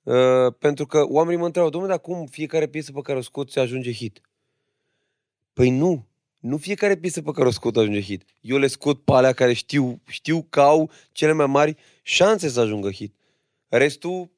[0.03, 3.59] Uh, pentru că oamenii mă întreabă, domnule, dar cum fiecare piesă pe care o scoți
[3.59, 4.21] ajunge hit?
[5.53, 6.07] Păi nu.
[6.39, 8.23] Nu fiecare piesă pe care o scot ajunge hit.
[8.41, 12.59] Eu le scot pe alea care știu, știu că au cele mai mari șanse să
[12.59, 13.15] ajungă hit.
[13.67, 14.31] Restul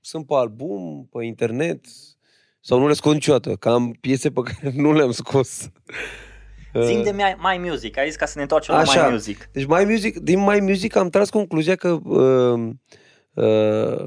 [0.00, 1.84] sunt pe album, pe internet
[2.60, 5.58] sau nu le scot niciodată, că am piese pe care nu le-am scos.
[6.84, 9.06] Zim Uh, de My, My Music, ai zis ca să ne întoarcem la Așa.
[9.06, 9.48] My Music.
[9.52, 12.70] Deci My Music, din My Music am tras concluzia că uh,
[13.34, 14.06] uh,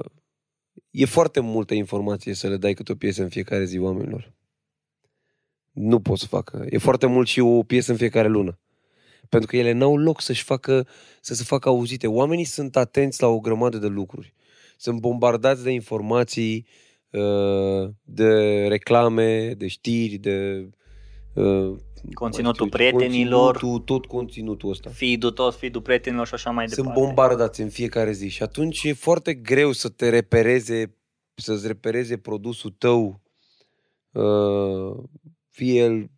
[0.89, 4.33] e foarte multă informație să le dai câte o piesă în fiecare zi oamenilor.
[5.71, 6.65] Nu pot să facă.
[6.69, 8.59] E foarte mult și o piesă în fiecare lună.
[9.29, 10.87] Pentru că ele n-au loc să-și facă,
[11.21, 12.07] să se facă auzite.
[12.07, 14.33] Oamenii sunt atenți la o grămadă de lucruri.
[14.77, 16.65] Sunt bombardați de informații,
[17.09, 18.27] uh, de
[18.67, 20.69] reclame, de știri, de
[21.33, 21.77] uh,
[22.13, 23.51] Conținutul mai știu, prietenilor.
[23.51, 24.89] Conținutul, tot conținutul ăsta.
[24.89, 27.01] Feed-ul tot, feed-ul prietenilor și așa mai Sunt departe.
[27.05, 30.95] bombardați în fiecare zi și atunci e foarte greu să te repereze,
[31.33, 33.21] să-ți repereze produsul tău,
[34.11, 35.03] uh,
[35.51, 36.09] fie el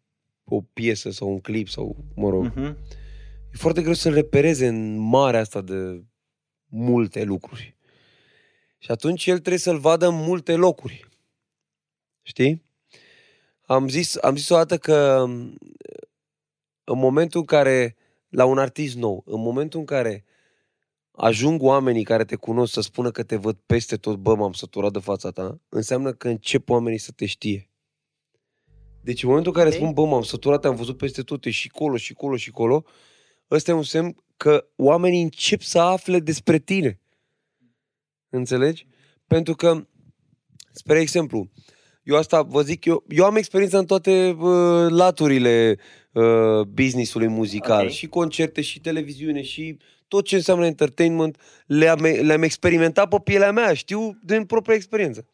[0.43, 2.63] o piesă sau un clip sau, mă rog, Mhm.
[3.53, 6.03] e foarte greu să-l repereze în marea asta de
[6.65, 7.77] multe lucruri.
[8.77, 11.09] Și atunci el trebuie să-l vadă în multe locuri.
[12.21, 12.63] Știi?
[13.65, 15.57] Am zis, am zis o dată că m,
[16.83, 17.95] în momentul în care,
[18.29, 20.23] la un artist nou, în momentul în care
[21.11, 24.91] ajung oamenii care te cunosc să spună că te văd peste tot, bă, m-am săturat
[24.91, 27.67] de fața ta, înseamnă că încep oamenii să te știe.
[29.03, 29.81] Deci în momentul în care Ok.
[29.81, 32.85] spun, bă, m-am săturat, am văzut peste tot, e și colo, și colo, și colo,
[33.51, 36.99] ăsta e un semn că oamenii încep să afle despre tine.
[38.29, 38.87] Înțelegi?
[39.27, 39.87] Pentru că,
[40.71, 41.49] spre exemplu,
[42.03, 45.77] eu asta vă zic, eu, eu am experiență în toate uh, laturile
[46.11, 47.91] uh, business-ului muzical, Ok.
[47.91, 53.73] și concerte, și televiziune, și tot ce înseamnă entertainment, le-am, le-am experimentat pe pielea mea,
[53.73, 55.27] știu din propria experiență.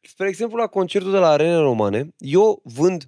[0.00, 3.06] Spre exemplu, la concertul de la Arene Romane, eu vând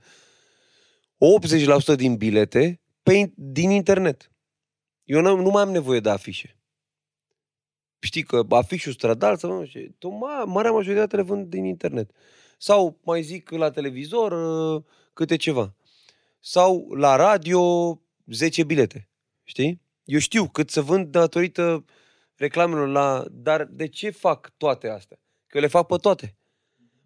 [1.94, 4.32] 80% din bilete pe, in- din internet.
[5.04, 6.56] Eu nu, nu mai am nevoie de afișe.
[7.98, 12.10] Știi că afișul stradal sau nu știu, tot ma, marea majoritate le vând din internet.
[12.58, 15.74] Sau mai zic la televizor uh, câte ceva.
[16.40, 17.60] Sau la radio
[18.26, 19.08] 10 bilete.
[19.42, 19.80] Știi?
[20.04, 21.84] Eu știu cât să vând datorită
[22.34, 23.24] reclamelor la...
[23.30, 25.16] Dar de ce fac toate astea?
[25.46, 26.36] Că eu le fac pe toate.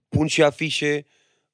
[0.08, 1.06] Pun și afișe,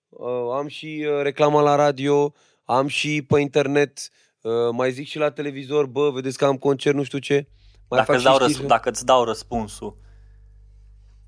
[0.08, 2.34] uh, am și uh, reclama la radio,
[2.64, 3.98] am și pe internet,
[4.40, 7.46] uh, mai zic și la televizor, bă, vedeți că am concert, nu știu ce.
[7.88, 8.64] Mai Dacă fac îți, și dau știri.
[8.64, 9.96] răsp- dacă îți dau răspunsul.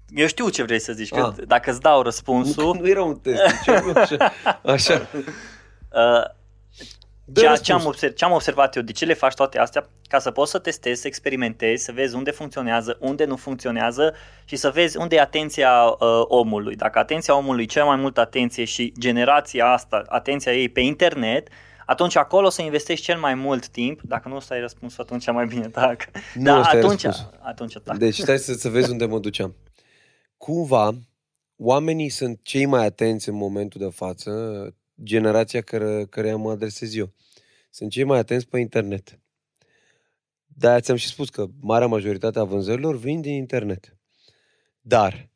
[0.08, 1.44] Eu știu ce vrei să zici, că Ah.
[1.46, 4.32] dacă îți dau Nu, răspunsul, nu era un test, ziceam eu așa.
[4.62, 5.08] așa.
[5.12, 5.32] uh,
[5.90, 6.34] Dă
[7.32, 7.80] ceea ce răspuns.
[7.80, 9.88] am, observ, ce am observat eu, de ce le faci toate astea?
[10.08, 14.56] Ca să poți să testezi, să experimentezi, să vezi unde funcționează, unde nu funcționează și
[14.56, 16.76] să vezi unde e atenția uh, omului.
[16.76, 21.48] Dacă atenția omului cea mai multă atenție și generația asta, atenția ei pe internet,
[21.87, 24.00] atunci acolo să investești cel mai mult timp.
[24.02, 26.10] Dacă nu ăsta e răspunsul, atunci mai bine tac.
[26.34, 27.38] Nu Dar ăsta e atunci, răspunsul.
[27.42, 27.96] atunci tac.
[27.96, 29.54] Deci stai să, să vezi unde mă duceam.
[30.37, 30.92] Cumva,
[31.56, 34.30] oamenii sunt cei mai atenți în momentul de față,
[35.02, 37.12] generația care, care mă adresez eu.
[37.70, 39.18] Sunt cei mai atenți pe internet.
[40.46, 43.96] De-aia ți-am și spus că marea majoritate a vânzărilor vin din internet.
[44.80, 45.28] Dar,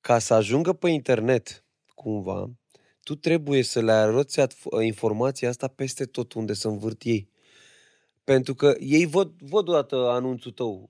[0.00, 1.64] ca să ajungă pe internet,
[1.94, 2.50] cumva,
[3.02, 7.30] tu trebuie să le arăți at- informația asta peste tot unde să învârt ei.
[8.24, 10.88] Pentru că ei văd, văd odată anunțul tău.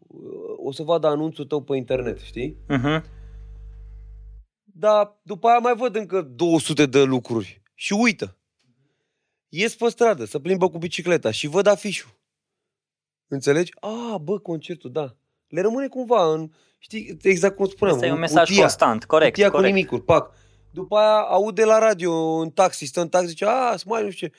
[0.57, 2.57] O să vadă anunțul tău pe internet, știi?
[2.69, 3.14] Uh-huh.
[4.77, 7.63] Dar după aia mai văd încă 200 de lucruri.
[7.75, 8.37] Și uită.
[9.49, 12.11] Ies pe stradă să plimbă cu bicicleta și văd afișul.
[13.27, 13.73] Înțelegi?
[13.81, 15.17] A, bă, concertul, da.
[15.49, 17.97] Le rămâne cumva în, știi, exact cum spuneam.
[17.97, 19.75] Asta e un în mesaj cutia, constant, corect, cutia cu corect.
[19.75, 20.35] nimicuri, pac.
[20.71, 24.27] După aia aude la radio, în taxi, stă în taxi, zice, a, mai nu știu
[24.27, 24.35] ce.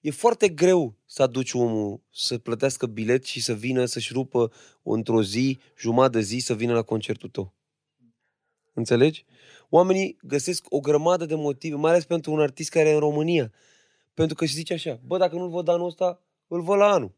[0.00, 5.22] E foarte greu să aduci omul să plătească bilet și să vină să-și rupă într-o
[5.22, 7.54] zi, jumătate de zi, să vină la concertul tău.
[8.78, 9.24] Înțelegi?
[9.68, 13.52] Oamenii găsesc o grămadă de motive, mai ales pentru un artist care e în România.
[14.14, 17.12] Pentru că și zice așa, bă, dacă nu-l văd anul ăsta, îl văd la anul.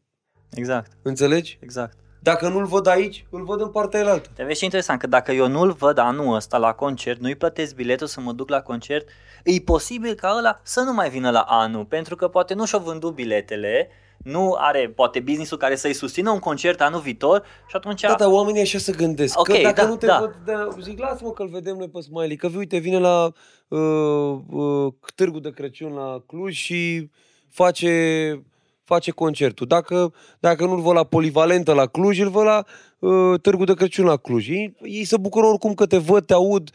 [0.51, 1.57] Exact, Înțelegi?
[1.61, 1.97] exact.
[2.23, 4.29] Dacă nu-l văd aici, îl văd în partea elaltă.
[4.33, 7.75] Te vezi și interesant că dacă eu nu-l văd anul ăsta la concert, nu-i plătesc
[7.75, 9.07] biletul să mă duc la concert,
[9.43, 12.79] e posibil ca ăla să nu mai vină la anul, pentru că poate nu și-o
[12.79, 13.89] vândut biletele,
[14.23, 18.01] nu are poate businessul care să-i susțină un concert anul viitor și atunci...
[18.01, 19.39] Da, dar oamenii așa se gândesc.
[19.39, 20.19] Ok, că dacă da, nu te da.
[20.19, 23.31] văd, da, zic, lasă-mă că-l vedem noi pe Smiley, că uite, vine la
[23.67, 27.09] uh, uh, Târgul de Crăciun la Cluj și
[27.49, 28.45] face,
[28.83, 29.67] face concertul.
[29.67, 32.65] Dacă, dacă nu-l văd la Polivalentă la Cluj, îl văd la
[32.99, 34.49] uh, Târgul de Crăciun la Cluj.
[34.49, 36.69] Ei, ei se bucură oricum că te văd, te aud,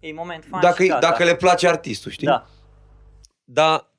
[0.00, 1.00] E moment fan dacă, și gata.
[1.00, 2.26] dacă le place artistul, știi?
[2.26, 2.46] Da,
[3.44, 3.90] Dar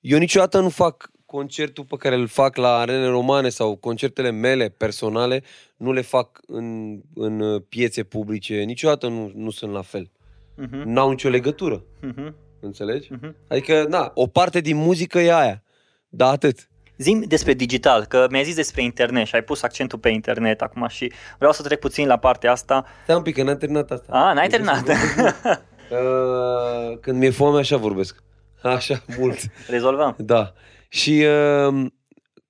[0.00, 4.68] eu niciodată nu fac concertul pe care îl fac la arene romane sau concertele mele
[4.68, 5.42] personale,
[5.76, 10.10] nu le fac în, în uh, piețe publice, niciodată nu, nu sunt la fel.
[10.10, 10.82] uh-huh.
[10.84, 12.32] N-au nicio legătură, Uh-huh.
[12.60, 13.08] înțelegi?
[13.16, 13.30] Uh-huh.
[13.48, 15.62] Adică, na, o parte din muzică e aia,
[16.08, 16.68] da, atât.
[16.98, 20.86] Zim despre digital, că mi-ai zis despre internet și ai pus accentul pe internet acum
[20.88, 22.84] și vreau să trec puțin la partea asta.
[23.02, 24.12] Stai un pic, că n-am terminat asta.
[24.12, 25.40] A, n-ai Trebuie să terminat.
[25.42, 25.60] vorbesc.
[25.90, 28.22] Uh, când mi-e foame, așa vorbesc.
[28.62, 29.38] Așa, mult.
[29.68, 30.14] Rezolvăm.
[30.18, 30.52] Da.
[30.88, 31.86] Și uh,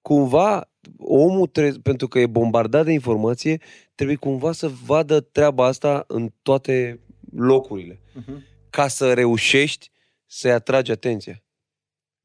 [0.03, 3.61] cumva omul, trebuie, pentru că e bombardat de informație,
[3.95, 7.01] trebuie cumva să vadă treaba asta în toate
[7.33, 7.95] locurile.
[7.95, 8.37] Uh-huh.
[8.71, 9.91] Ca să reușești
[10.27, 11.43] să-i atragi atenția.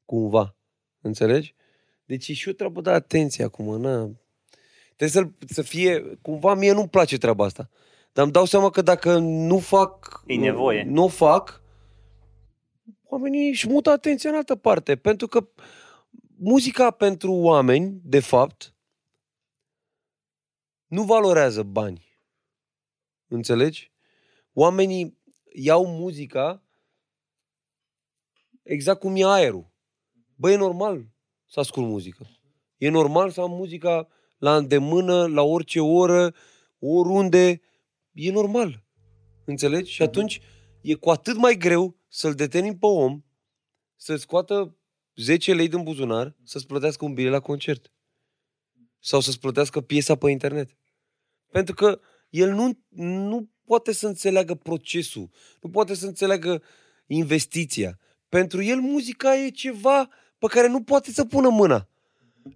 [0.04, 0.56] Cumva.
[1.00, 1.54] Înțelegi?
[2.04, 3.80] Deci e și o treabă de atenție acum.
[3.80, 4.10] Na.
[4.96, 6.18] Trebuie să, să fie...
[6.22, 7.68] Cumva mie nu-mi place treaba asta.
[8.12, 10.22] Dar îmi dau seama că dacă nu fac...
[10.26, 10.82] E nevoie.
[10.82, 11.62] Nu o fac,
[13.04, 14.96] oamenii își mută atenția în altă parte.
[14.96, 15.48] Pentru că
[16.44, 18.74] muzica pentru oameni, de fapt,
[20.86, 22.18] nu valorează bani.
[23.26, 23.92] Înțelegi?
[24.52, 25.18] Oamenii
[25.52, 26.62] iau muzica
[28.62, 29.70] exact cum e aerul.
[30.34, 31.06] Bă, e normal
[31.46, 32.26] să ascult muzică.
[32.76, 36.34] E normal să am muzica la îndemână, la orice oră,
[36.78, 37.60] oriunde.
[38.12, 38.84] E normal.
[39.44, 39.92] Înțelegi?
[39.92, 40.40] Și atunci
[40.80, 43.22] e cu atât mai greu să-l detenim pe om,
[43.96, 44.76] să scoată
[45.14, 47.92] 10 lei din buzunar, să-ți plătească un bilet la concert.
[48.98, 50.76] Sau să-ți plătească piesa pe internet.
[51.50, 56.62] Pentru că el nu, nu poate să înțeleagă procesul, nu poate să înțeleagă
[57.06, 57.98] investiția.
[58.28, 61.88] Pentru el muzica e ceva pe care nu poate să pună mâna.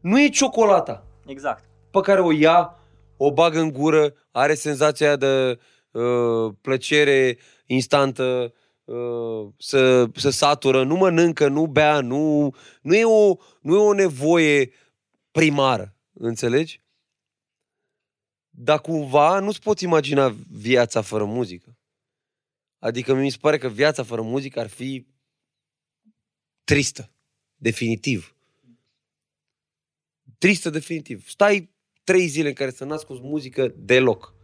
[0.01, 1.65] Nu e ciocolata Exact.
[1.91, 2.79] pe care o ia,
[3.17, 5.59] o bagă în gură, are senzația de
[5.91, 8.51] uh, plăcere instantă, uh,
[9.59, 14.73] să, să satură, nu mănâncă, nu bea, nu, nu, e o, nu e o nevoie
[15.31, 16.85] primară, înțelegi?
[18.51, 21.79] Dar cumva nu-ți poți imagina viața fără muzică.
[22.79, 25.07] Adică mi se pare că viața fără muzică ar fi
[26.65, 27.11] tristă,
[27.57, 28.37] definitiv.
[30.39, 31.29] Tristă definitiv.
[31.29, 31.71] Stai
[32.05, 34.36] trei zile în care să n-asculti muzică deloc.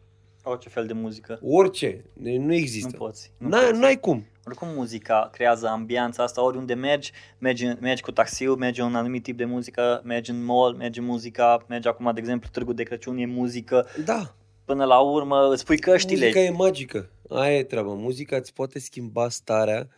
[0.45, 1.39] Orice fel de muzică.
[1.43, 2.05] Orice.
[2.13, 2.97] Nu Nu există.
[2.97, 3.33] poți.
[3.39, 3.81] Nu N-ai, poți.
[3.81, 4.27] n-ai cum.
[4.47, 9.37] Oricum muzica creează ambianța asta, oriunde mergi, mergi, mergi cu taxiul, mergi un anumit tip
[9.37, 13.17] de muzică, mergi în mall, mergi în muzica, mergi acum, de exemplu, Târgul de Crăciun
[13.19, 14.35] e muzică, Da.
[14.65, 16.21] până la urmă îți pui căștile.
[16.27, 17.11] Muzica e magică.
[17.29, 17.93] Aia e treaba.
[17.95, 19.89] Muzica îți poate schimba starea,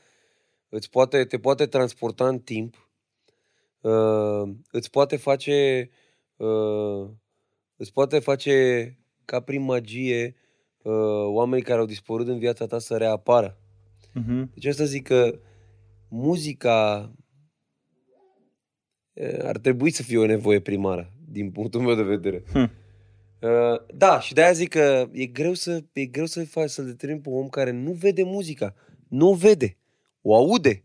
[0.68, 2.88] îți poate, te poate transporta în timp,
[3.80, 5.90] uh, îți poate face
[6.36, 7.08] uh,
[7.76, 10.34] îți poate face ca prin magie
[10.82, 10.92] uh,
[11.26, 13.58] oamenii care au dispărut în viața ta să reapară.
[14.12, 14.50] Mhm.
[14.54, 15.38] Deci asta zic că
[16.08, 17.12] muzica
[19.12, 22.44] uh, ar trebui să fie o nevoie primară, din punctul meu de vedere.
[22.52, 22.70] Hm.
[23.44, 27.20] Uh, da, și de-aia zic că e greu să e greu să faci să-l determini
[27.20, 28.74] pe un om care nu vede muzica.
[29.08, 29.76] Nu o vede.
[30.22, 30.84] O aude.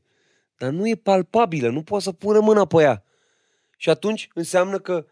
[0.58, 1.70] Dar nu e palpabilă.
[1.70, 3.04] Nu poate să pună mâna pe ea.
[3.78, 5.06] Și atunci înseamnă că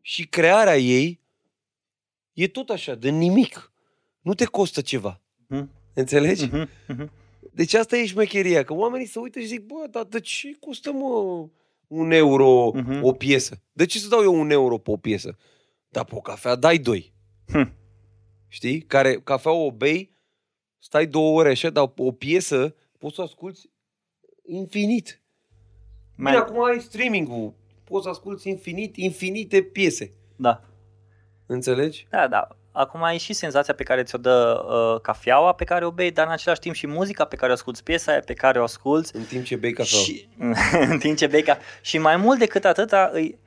[0.00, 1.20] și crearea ei
[2.36, 3.72] e tot așa, de nimic.
[4.20, 5.20] Nu te costă ceva.
[5.46, 5.70] Mhm.
[5.94, 6.44] Înțelegi?
[6.44, 6.68] Mhm.
[6.88, 7.10] Mhm.
[7.52, 10.92] Deci asta e șmecheria, că oamenii se uită și zic, bă, dar de ce costă,
[10.92, 11.46] mă,
[11.86, 13.02] un euro Mhm.
[13.04, 13.62] o piesă?
[13.72, 15.36] De ce să dau eu un euro pe o piesă?
[15.88, 17.12] Dar pe o cafea dai doi.
[17.46, 17.72] Hm.
[18.48, 18.80] Știi?
[18.80, 20.16] Care cafea o bei,
[20.78, 23.60] stai două ore așa, dar o piesă poți să o asculti
[24.46, 25.20] infinit.
[26.16, 26.32] Mai...
[26.32, 27.54] Bine, Mai, acum ai streaming-ul.
[27.84, 30.12] Poți să asculti infinit, infinite piese.
[30.36, 30.60] da.
[31.46, 32.06] Înțelegi?
[32.10, 32.48] Da, da.
[32.72, 36.26] Acum ai și senzația pe care ți-o dă uh, cafeaua pe care o bei, dar
[36.26, 39.16] în același timp și muzica pe care o asculti, piesa aia pe care o asculti.
[39.16, 39.98] În timp ce bei cafea.
[39.98, 40.28] Și,
[40.90, 41.58] în timp ce bei ca...
[41.80, 43.38] Și mai mult decât atâta, îi,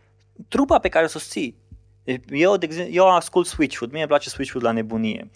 [0.48, 1.56] trupa pe care o susții.
[2.04, 5.30] Deci Eu, de exemplu, eu ascult Switchfoot, mie îmi place Switchfoot la nebunie.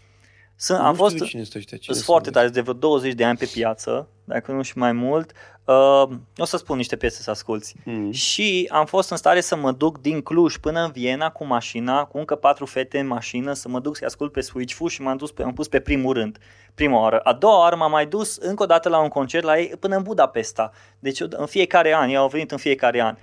[0.55, 1.77] Sunt, am nu fost, știu cine sunt ăștia.
[1.77, 4.77] Cine sunt foarte sunt tare, de vreo 20 de ani pe piață, dacă nu și
[4.77, 5.31] mai mult.
[5.65, 6.03] Uh,
[6.37, 7.73] o să spun niște piese să asculti.
[7.83, 8.11] Mm.
[8.11, 12.05] Și am fost în stare să mă duc din Cluj până în Viena cu mașina,
[12.05, 15.17] cu încă patru fete în mașină, să mă duc să-i ascult pe Switchfoot și m-am
[15.17, 16.37] dus pe, am pus pe primul rând,
[16.73, 17.19] prima oară.
[17.19, 19.95] A doua oară m-am mai dus încă o dată la un concert la ei până
[19.95, 20.71] în Budapesta.
[20.99, 23.15] Deci în fiecare an, ei au venit în fiecare an.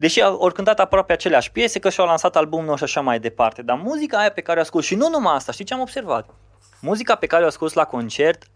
[0.00, 3.20] Deși au ori cântat aproape aceleași piese, că și-au lansat albumul nou și așa mai
[3.20, 3.62] departe.
[3.62, 6.30] Dar muzica aia pe care o ascult, și nu numai asta, știi ce am observat?
[6.80, 8.50] Muzica pe care o ascult la concert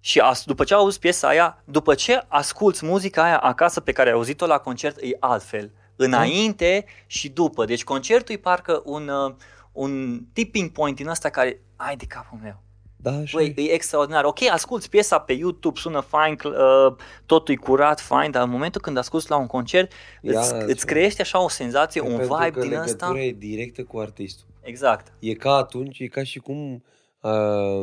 [0.00, 4.08] și as, după ce auzi piesa aia, după ce asculți muzica aia acasă pe care
[4.08, 5.70] ai auzit-o la concert, e altfel.
[5.96, 7.64] Înainte și după.
[7.64, 9.34] Deci concertul e parcă un, uh,
[9.72, 12.62] un tipping point din ăsta care, ai de capul meu.
[13.04, 13.62] Da, așa Băi, e.
[13.62, 14.24] e extraordinar.
[14.24, 16.94] Ok, asculti piesa pe YouTube, sună fain, cl- uh,
[17.26, 20.72] totul e curat, fain, dar în momentul când asculti la un concert, Ia îți, altceva.
[20.72, 23.20] îți creiește așa o senzație, un Pentru vibe că din legătura ăsta.
[23.20, 24.46] e directă cu artistul.
[24.60, 25.12] Exact.
[25.18, 26.84] E ca atunci, e ca și cum
[27.20, 27.82] uh,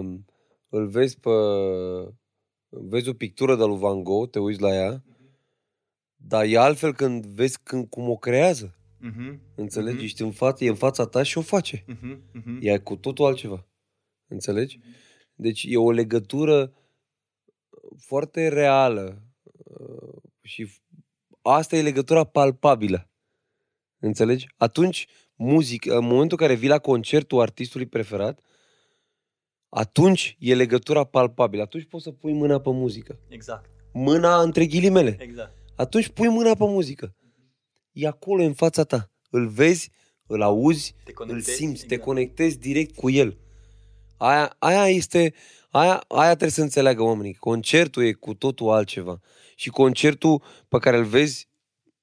[0.70, 1.30] îl vezi pe...
[2.70, 5.04] Vezi o pictură de lui Van Gogh, te uiți la ea,
[6.16, 8.76] dar e altfel când vezi când, cum o creează.
[8.98, 9.96] Mhm, Înțelegi?
[9.96, 10.04] Mhm.
[10.04, 11.84] Ești în față, e în fața ta și o face.
[11.88, 12.58] mhm, mhm.
[12.62, 13.66] E cu totul altceva.
[14.28, 14.80] Înțelegi?
[15.42, 16.74] Deci e o legătură
[17.98, 19.22] foarte reală
[19.54, 20.68] uh, și
[21.42, 23.10] asta e legătura palpabilă.
[24.00, 24.48] Înțelegi?
[24.58, 28.40] Atunci, muzic, în momentul în care vii la concertul artistului preferat,
[29.70, 31.62] atunci e legătura palpabilă.
[31.62, 33.20] Atunci poți să pui mâna pe muzică.
[33.28, 35.16] Exact, Mâna între ghilimele.
[35.20, 35.58] exact.
[35.76, 37.16] Atunci pui mâna pe muzică.
[37.92, 39.12] E acolo, e în fața ta.
[39.30, 39.92] Îl vezi,
[40.28, 42.04] îl auzi, Te îl conectezi, simți, te exact.
[42.04, 43.38] conectezi direct cu el.
[44.24, 45.34] Aia, aia este,
[45.70, 47.34] aia, aia trebuie să înțeleagă oamenii.
[47.34, 49.20] Concertul e cu totul altceva.
[49.56, 51.48] Și concertul pe care îl vezi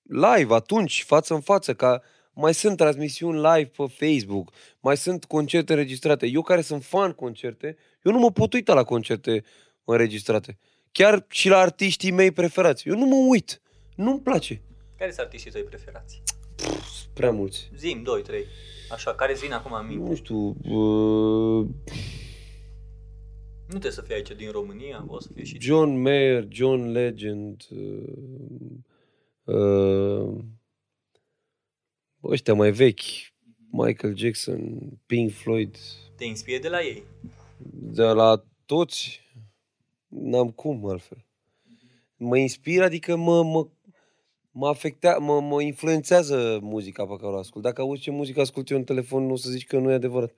[0.03, 2.03] live, atunci, față în față, ca
[2.33, 6.27] mai sunt transmisiuni live pe Facebook, mai sunt concerte înregistrate.
[6.27, 9.45] Eu care sunt fan concerte, eu nu mă pot uita la concerte
[9.85, 10.59] înregistrate.
[10.93, 12.89] chiar și la artiștii mei preferați.
[12.89, 13.61] Eu nu mă uit.
[13.95, 14.63] Nu-mi place.
[14.97, 16.23] Care sunt artiștii tăi preferați?
[17.15, 17.71] Prea mulți.
[17.77, 18.45] Zim, 2, 3.
[18.93, 20.09] Așa, care îți vin acum în minte?
[20.09, 21.67] Nu știu, uh,
[23.67, 25.61] Nu trebuie să fie aici din România, o să fie și...
[25.61, 30.39] John Mayer, John Legend, uh, uh,
[32.23, 33.01] ăștia mai vechi,
[33.71, 35.77] Michael Jackson, Pink Floyd,
[36.17, 37.03] Te inspiri de la ei.
[37.73, 39.21] de la toți,
[40.09, 41.25] n-am cum altfel.
[42.17, 43.69] Mă inspiră, adică mă, mă,
[44.59, 47.65] mă afectea, mă, mă influențează muzica pe care o ascult.
[47.65, 49.95] Dacă auzi ce muzică ascult eu în telefon, nu o să zici că nu e
[49.95, 50.35] adevărat.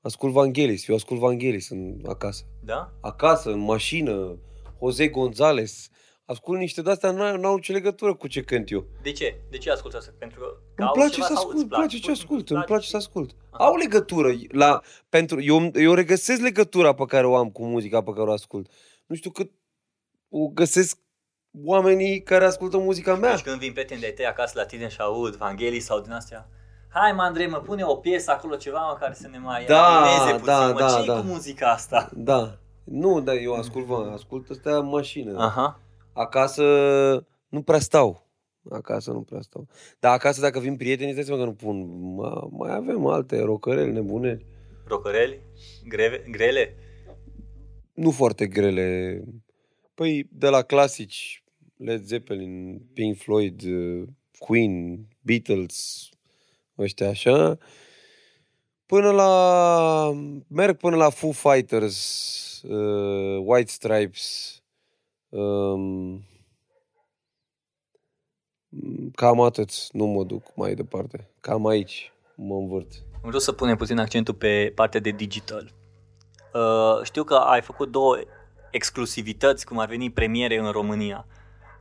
[0.00, 2.44] Ascult Vangelis, eu ascult Vangelis în, acasă.
[2.64, 2.92] Da?
[3.00, 4.38] acasă, în mașină,
[4.80, 5.88] Jose Gonzales.
[6.24, 8.84] Ascult niște de-astea, n-au, n-au ce legătură cu ce cânt eu.
[9.02, 9.40] De ce?
[9.50, 10.14] De ce asculti asta?
[10.18, 10.46] Pentru că
[10.76, 12.88] Îmi auzi place ceva să sau ascult, îți îmi place ce Îți ascult, îmi place
[12.88, 13.36] să ascult.
[13.50, 13.64] Aha.
[13.64, 14.32] Au legătură.
[14.48, 18.32] La, pentru, eu, eu regăsesc legătura pe care o am cu muzica pe care o
[18.32, 18.70] ascult.
[19.06, 19.50] Nu știu cât
[20.28, 20.98] o găsesc
[21.64, 23.30] oamenii care ascultă muzica mea.
[23.30, 26.48] Deci când vin prieteni de tăi acasă la tine și aud Vangelis sau din astea,
[26.88, 29.96] Hai mă, Andrei, mă pune o piesă acolo, ceva mă, care să ne mai Da,
[29.96, 30.78] animeze puțin, da, mă.
[30.78, 31.20] da, ce da.
[31.20, 32.10] cu muzica asta?
[32.14, 32.58] Da.
[32.84, 35.38] Nu, dar eu ascult, vă, ascult astea în mașină.
[35.38, 35.80] Aha.
[36.12, 36.62] Acasă
[37.48, 38.26] nu prea stau.
[38.70, 39.66] Acasă nu prea stau.
[39.98, 41.86] Dar acasă dacă vin prieteni, îți dai seama că nu pun.
[42.14, 44.38] Ma, mai avem alte rocăreli nebune.
[44.86, 45.40] Rocăreli?
[45.88, 46.76] Greve, grele?
[47.92, 49.20] Nu foarte grele.
[49.94, 51.44] Păi de la clasici,
[51.76, 54.08] Led Zeppelin, Pink Floyd, uh,
[54.38, 56.08] Queen, Beatles,
[56.78, 57.58] ăștia așa,
[58.86, 60.12] până la,
[60.48, 64.62] merg până la Foo Fighters, uh, White Stripes,
[65.28, 66.24] um,
[69.14, 71.30] cam atât, nu mă duc mai departe.
[71.40, 72.92] Cam aici mă învârt.
[73.22, 75.74] Vreau să punem puțin accentul pe partea de digital.
[76.54, 78.18] Uh, știu că ai făcut două
[78.70, 81.26] exclusivități, cum ar veni premiere în România.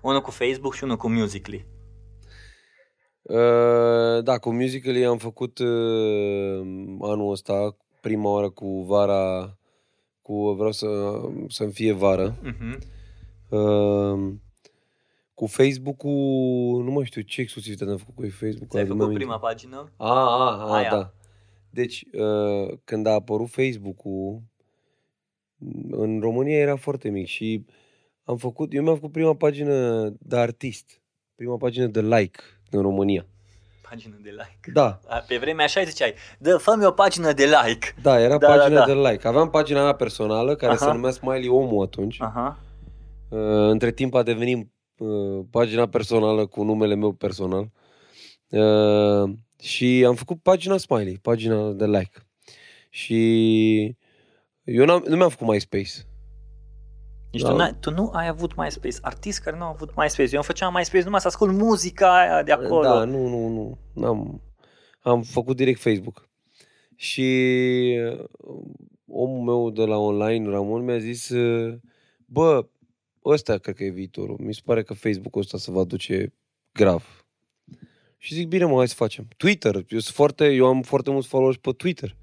[0.06, 1.66] Unul cu Facebook și unul cu Musical.ly.
[3.22, 6.60] Uh, da, cu Musical.ly am făcut uh,
[7.01, 9.58] anul ăsta, prima oară cu vara,
[10.22, 10.88] cu vreau să,
[11.47, 12.38] să-mi fie vară.
[12.38, 12.78] Uh-huh.
[13.49, 14.34] Uh,
[15.34, 18.70] cu Facebook-ul, nu mai știu ce exclusivitate am făcut cu Facebook.
[18.70, 19.91] Ți-ai făcut prima pagină?
[19.97, 20.89] A, a, a, Aia.
[20.89, 21.14] da.
[21.70, 24.41] Deci, uh, când a apărut Facebook-ul,
[25.91, 27.66] în România era foarte mic și
[28.26, 31.02] am făcut, eu mi-am făcut prima pagină de artist,
[31.36, 33.26] prima pagină de like în România.
[33.90, 34.72] Pagină de like.
[34.74, 37.96] Da, A, Pe vremea așa ziceai, dă, fă-mi o pagină de like.
[38.02, 38.86] Da, era Da, da, da, pagina da.
[38.86, 39.28] de like.
[39.28, 40.86] Aveam pagina mea personală, care Aha.
[40.86, 42.22] se numea Smiley Omul atunci.
[42.22, 42.60] Aha.
[43.30, 47.70] Uh, între timp a devenit uh, pagina personală cu numele meu personal.
[48.50, 49.30] Uh,
[49.62, 52.28] și am făcut pagina Smiley, pagina de like.
[52.90, 53.98] Și
[54.64, 55.92] eu n-am, nu mi-am făcut MySpace.
[57.36, 57.50] Deci Da.
[57.50, 60.30] tu, n-ai, tu nu ai avut MySpace, artist care nu au avut MySpace.
[60.32, 62.82] Eu îmi făceam MySpace numai să ascult muzica aia de acolo.
[62.82, 63.78] Da, nu, nu, nu.
[63.94, 64.42] N-am,
[65.00, 66.30] am făcut direct Facebook.
[66.96, 67.22] Și
[68.12, 68.24] uh,
[69.08, 71.78] omul meu de la online, Ramon, mi-a zis, uh,
[72.26, 72.66] bă,
[73.26, 74.38] ăsta cred că e viitorul.
[74.40, 76.34] Mi se pare că Facebook-ul ăsta se va duce
[76.72, 77.26] grav.
[78.18, 79.28] Și zic, bine mă, hai să facem.
[79.38, 82.16] Twitter, eu, sunt foarte, eu am foarte mulți followers pe Twitter.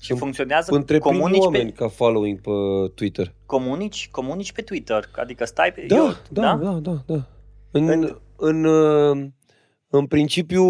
[0.00, 2.50] Și funcționează, Între primii comunici oameni pe, ca following pe
[2.94, 3.34] Twitter.
[3.46, 5.84] comunici, comunici pe Twitter, adică stai pe...
[5.88, 7.26] Da, eu, da, da, da, da.
[7.70, 9.26] În, În- în, în, uh,
[9.88, 10.64] în, principiu,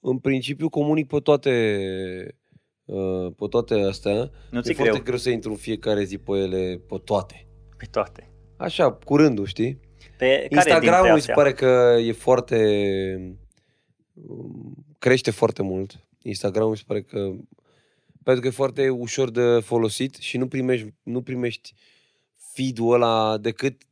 [0.00, 1.54] în principiu comunic pe toate,
[2.84, 4.30] uh, pe toate astea.
[4.50, 7.46] Nu e ți-e foarte greu greu să intru în fiecare zi pe ele, pe toate.
[7.76, 8.30] pe toate.
[8.56, 9.78] Așa, cu rândul, știi?
[10.18, 11.34] Pe care dintre Instagramul mi se astea?
[11.34, 12.56] pare că e foarte...
[14.28, 16.04] um, crește foarte mult.
[16.22, 17.30] Instagramul mi se pare că...
[18.22, 21.74] Pentru că e foarte ușor de folosit și nu primești, nu primești
[22.54, 23.82] feed-ul ăla decât,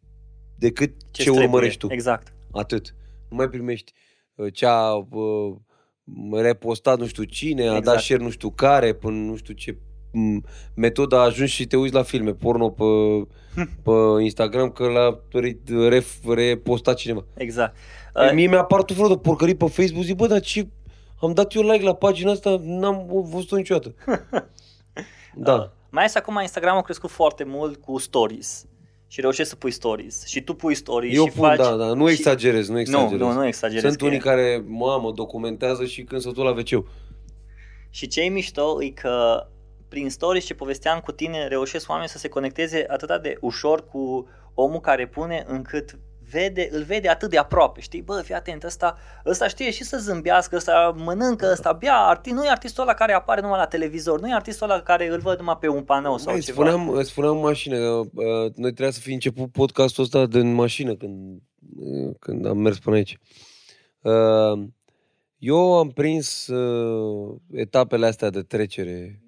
[0.59, 1.45] decât ce, ce trebuie.
[1.45, 1.87] urmărești tu.
[1.91, 2.33] Exact.
[2.53, 2.95] Atât.
[3.31, 3.93] Nu mai primești
[4.35, 5.57] uh, ce a uh,
[6.33, 7.85] repostat nu știu cine, a Exact.
[7.85, 9.77] dat share nu știu care, până nu știu ce
[10.13, 12.85] m, metodă a ajuns și te uiți la filme porno pe,
[13.85, 15.59] pe Instagram că l-a re-
[15.89, 17.25] ref- repostat cineva.
[17.35, 17.77] Exact.
[17.77, 17.81] Uh,
[18.15, 20.69] Uh, Mie mi-a apărut tot felul de porcării pe Facebook, zic, bă, dar ce...
[21.21, 23.95] Am dat eu like la pagina asta, n-am văzut-o niciodată.
[25.35, 25.73] Da.
[25.91, 28.67] Mai ales acum Instagram a crescut foarte mult cu stories.
[29.07, 30.27] Și reușești să pui stories.
[30.27, 31.57] Și tu pui stories Eu și pun, faci...
[31.57, 33.19] da, da, nu și- exagerez, nu Nu, exagerez.
[33.21, 33.83] nu, nu exagerez.
[33.85, 36.85] Sunt că unii e- care, mamă, documentează și când se duc la wc
[37.91, 39.47] Și ce e mișto e că
[39.89, 44.29] prin stories ce povesteam cu tine reușesc oamenii să se conecteze atât de ușor cu
[44.55, 45.99] omul care pune încât
[46.31, 48.03] vede, îl vede atât de aproape, știi?
[48.03, 52.45] Bă, fii atent, ăsta, ăsta știe și să zâmbească, ăsta mănâncă, ăsta bea, arti, nu
[52.45, 55.39] e artistul ăla care apare numai la televizor, nu e artistul ăla care îl văd
[55.39, 56.61] numai pe un panou sau Băi, ceva.
[56.61, 60.95] spuneam, îți spuneam în mașină, uh, noi trebuia să fi început podcastul ăsta din mașină
[60.95, 61.39] când,
[61.77, 63.19] uh, când am mers până aici.
[64.01, 64.69] Uh,
[65.39, 69.23] eu am prins uh, etapele astea de trecere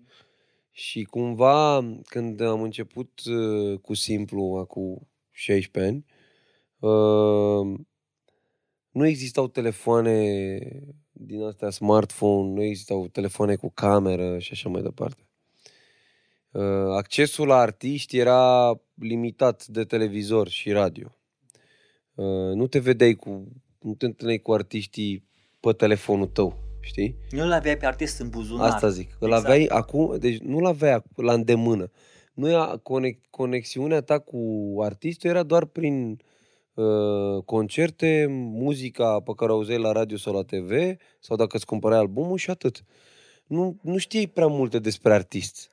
[0.71, 6.05] și cumva când am început uh, cu simplu, acum 16 ani,
[6.81, 7.79] uh,
[8.91, 10.59] nu existau telefoane
[11.13, 15.29] din astea smartphone, nu existau telefoane cu cameră și așa mai departe.
[16.51, 16.63] Uh,
[16.97, 21.15] accesul la artiști era limitat de televizor și radio.
[22.15, 25.25] Uh, nu te vedeai cu, nu te întâlneai cu artiștii
[25.61, 27.17] pe telefonul tău, știi?
[27.31, 28.71] Nu-l aveai pe artist în buzunar.
[28.71, 29.17] Asta zic.
[29.19, 29.45] Îl Exact.
[29.45, 31.91] aveai acum, deci nu-l aveai ac- la îndemână.
[32.35, 36.19] Nu era conex, conexiunea ta cu artistul era doar prin uh,
[37.45, 41.99] concerte, muzica pe care o auzeai la radio sau la TV, sau dacă îți cumpărai
[41.99, 42.85] albumul și atât.
[43.47, 45.71] Nu, nu știai prea multe despre artist.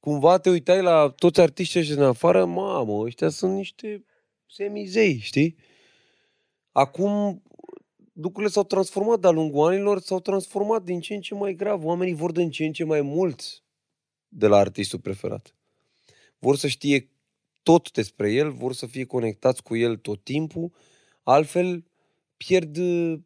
[0.00, 4.04] Cumva te uitai la toți artiștii ăștia din afară, mamă, ăștia sunt niște
[4.46, 5.56] semizei, știi?
[6.72, 7.42] Acum
[8.12, 11.84] lucrurile s-au transformat de-a lungul anilor, s-au transformat din ce în ce mai grav.
[11.84, 13.62] Oamenii vor din ce în ce mai mult
[14.28, 15.54] de la artistul preferat.
[16.38, 17.11] Vor să știe
[17.62, 20.72] tot despre el, vor să fie conectați cu el tot timpul,
[21.22, 21.84] altfel
[22.36, 22.76] pierd,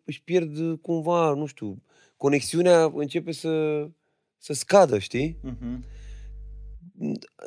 [0.05, 1.83] își pierd cumva, nu știu,
[2.17, 3.87] conexiunea începe să,
[4.39, 5.37] să scadă, știi?
[5.43, 5.85] Mhm.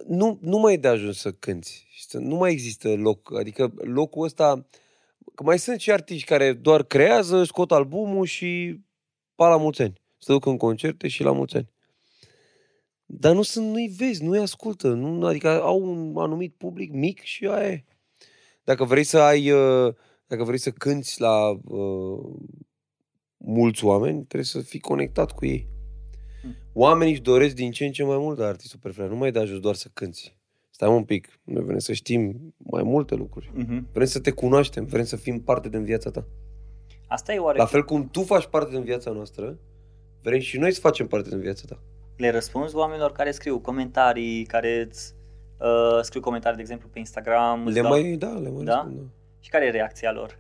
[0.08, 1.88] nu, nu mai e de ajuns să cânti.
[1.90, 3.34] Și să- Nu mai există loc.
[3.38, 4.66] Adică locul ăsta...
[5.36, 8.80] Că mai sunt și artiști care doar creează, scot albumul și
[9.36, 9.94] pa la mulți ani.
[10.18, 11.70] Se duc în concerte și la mulți ani.
[13.12, 14.88] Dar nu sunt, nu-i vezi, nu-i ascultă.
[14.88, 17.84] Nu, adică au un anumit public mic și aia e.
[18.64, 19.94] Dacă vrei să ai, uh,
[20.28, 22.36] dacă vrei să cânti la uh,
[23.38, 25.68] mulți oameni, trebuie să fii conectat cu ei.
[26.74, 29.10] Oamenii își doresc din ce în ce mai mult de artistul preferat.
[29.10, 30.38] Nu mai de ajuns doar să cânti.
[30.70, 31.40] Stai un pic.
[31.44, 33.52] Noi vrem să știm mai multe lucruri.
[33.54, 33.88] Mhm.
[33.94, 34.86] Vrem să te cunoaștem.
[34.86, 36.28] Vrem să fim parte din viața ta.
[37.08, 39.60] Asta e oare La fel cum tu faci parte din viața noastră,
[40.22, 41.84] vrem și noi să facem parte din viața ta.
[42.20, 45.14] Le răspunzi oamenilor care scriu comentarii, care îți
[45.58, 47.66] uh, scriu comentarii, de exemplu, pe Instagram.
[47.66, 48.74] îți Le dau- mai, da, le mai Da?
[48.74, 49.04] răspund, da.
[49.40, 50.38] Și care e reacția lor?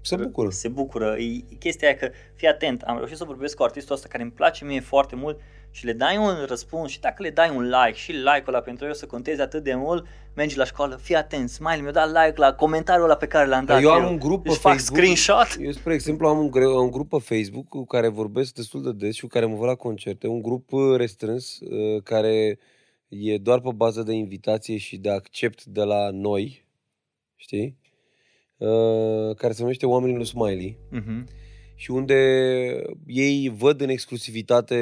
[0.00, 0.50] Se bucură.
[0.50, 1.16] Se bucură.
[1.18, 4.22] E, e chestia aia că, fii atent, am reușit să vorbesc cu artistul ăsta care
[4.22, 5.40] îmi place mie foarte mult
[5.70, 8.86] și le dai un răspuns și dacă le dai un like și like-ul ăla pentru
[8.86, 12.32] el să conteze atât de mult, mergi la școală, fii atent, Smiley mi-a dat like
[12.36, 14.98] la comentariul ăla pe care l-am dat eu am un grup pe Își fac Facebook.
[14.98, 15.56] screenshot.
[15.60, 18.92] Eu, spre exemplu, am un, gre- un grup pe Facebook cu care vorbesc destul de
[18.92, 20.26] des și cu care mă văd la concerte.
[20.26, 22.58] Un grup uh, restrâns uh, care
[23.08, 26.64] e doar pe bază de invitație și de accept de la noi,
[27.36, 27.76] știi?
[28.56, 31.26] Uh, care se numește Oamenii lui Smiley Mhm.
[31.74, 32.14] și unde
[33.06, 34.78] ei văd în exclusivitate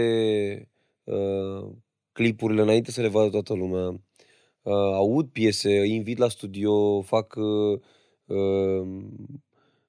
[1.07, 1.73] uh,
[2.13, 3.89] clipurile înainte să le vadă toată lumea.
[4.63, 7.81] Uh, aud piese, îi invit la studio, fac, uh,
[8.25, 9.05] uh,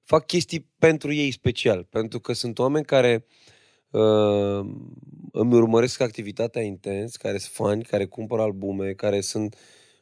[0.02, 3.24] fac chestii pentru ei special, pentru că sunt oameni care
[3.90, 4.66] uh,
[5.32, 9.56] îmi urmăresc activitatea intens, care sunt fani, care cumpără albume, care sunt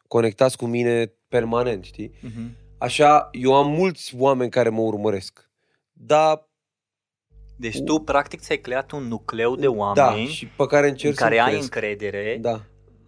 [0.09, 2.11] conectați cu mine permanent, știi?
[2.23, 2.57] Mhm.
[2.79, 5.51] Așa, eu am mulți oameni care mă urmăresc.
[5.93, 6.49] Dar
[7.57, 11.15] Deci tu, practic, ți-ai creat un nucleu de da, oameni și pe care în încerc
[11.15, 11.63] care să ai cresc.
[11.75, 12.61] încredere, Da.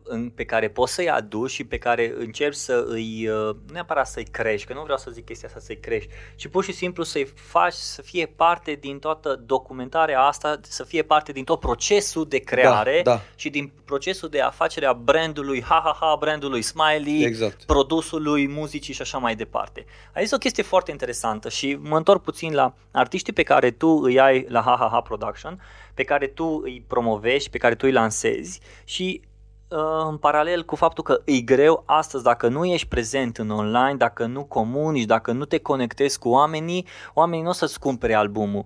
[0.09, 4.07] În, pe care poți să-i aduci și pe care încerci să îi, uh, nu neapărat
[4.07, 7.03] să-i crești, că nu vreau să zic chestia asta să-i crești, ci pur și simplu
[7.03, 12.29] să-i faci să fie parte din toată documentarea asta, să fie parte din tot procesul
[12.29, 13.21] de creare Da, da.
[13.35, 17.65] și din procesul de afacere a brandului, ha ha ha, brandului Smiley, Exact.
[17.65, 19.85] produsului, muzicii și așa mai departe.
[20.15, 23.89] Ai zis o chestie foarte interesantă și mă întorc puțin la artiștii pe care tu
[23.89, 25.61] îi ai la HaHaHa Production,
[25.95, 29.29] pe care tu îi promovezi și pe care tu îi lansezi și uh,
[29.69, 34.27] în paralel cu faptul că e greu astăzi dacă nu ești prezent în online, dacă
[34.27, 38.65] nu comunici, dacă nu te conectezi cu oamenii, oamenii nu o să-ți cumpere albumul.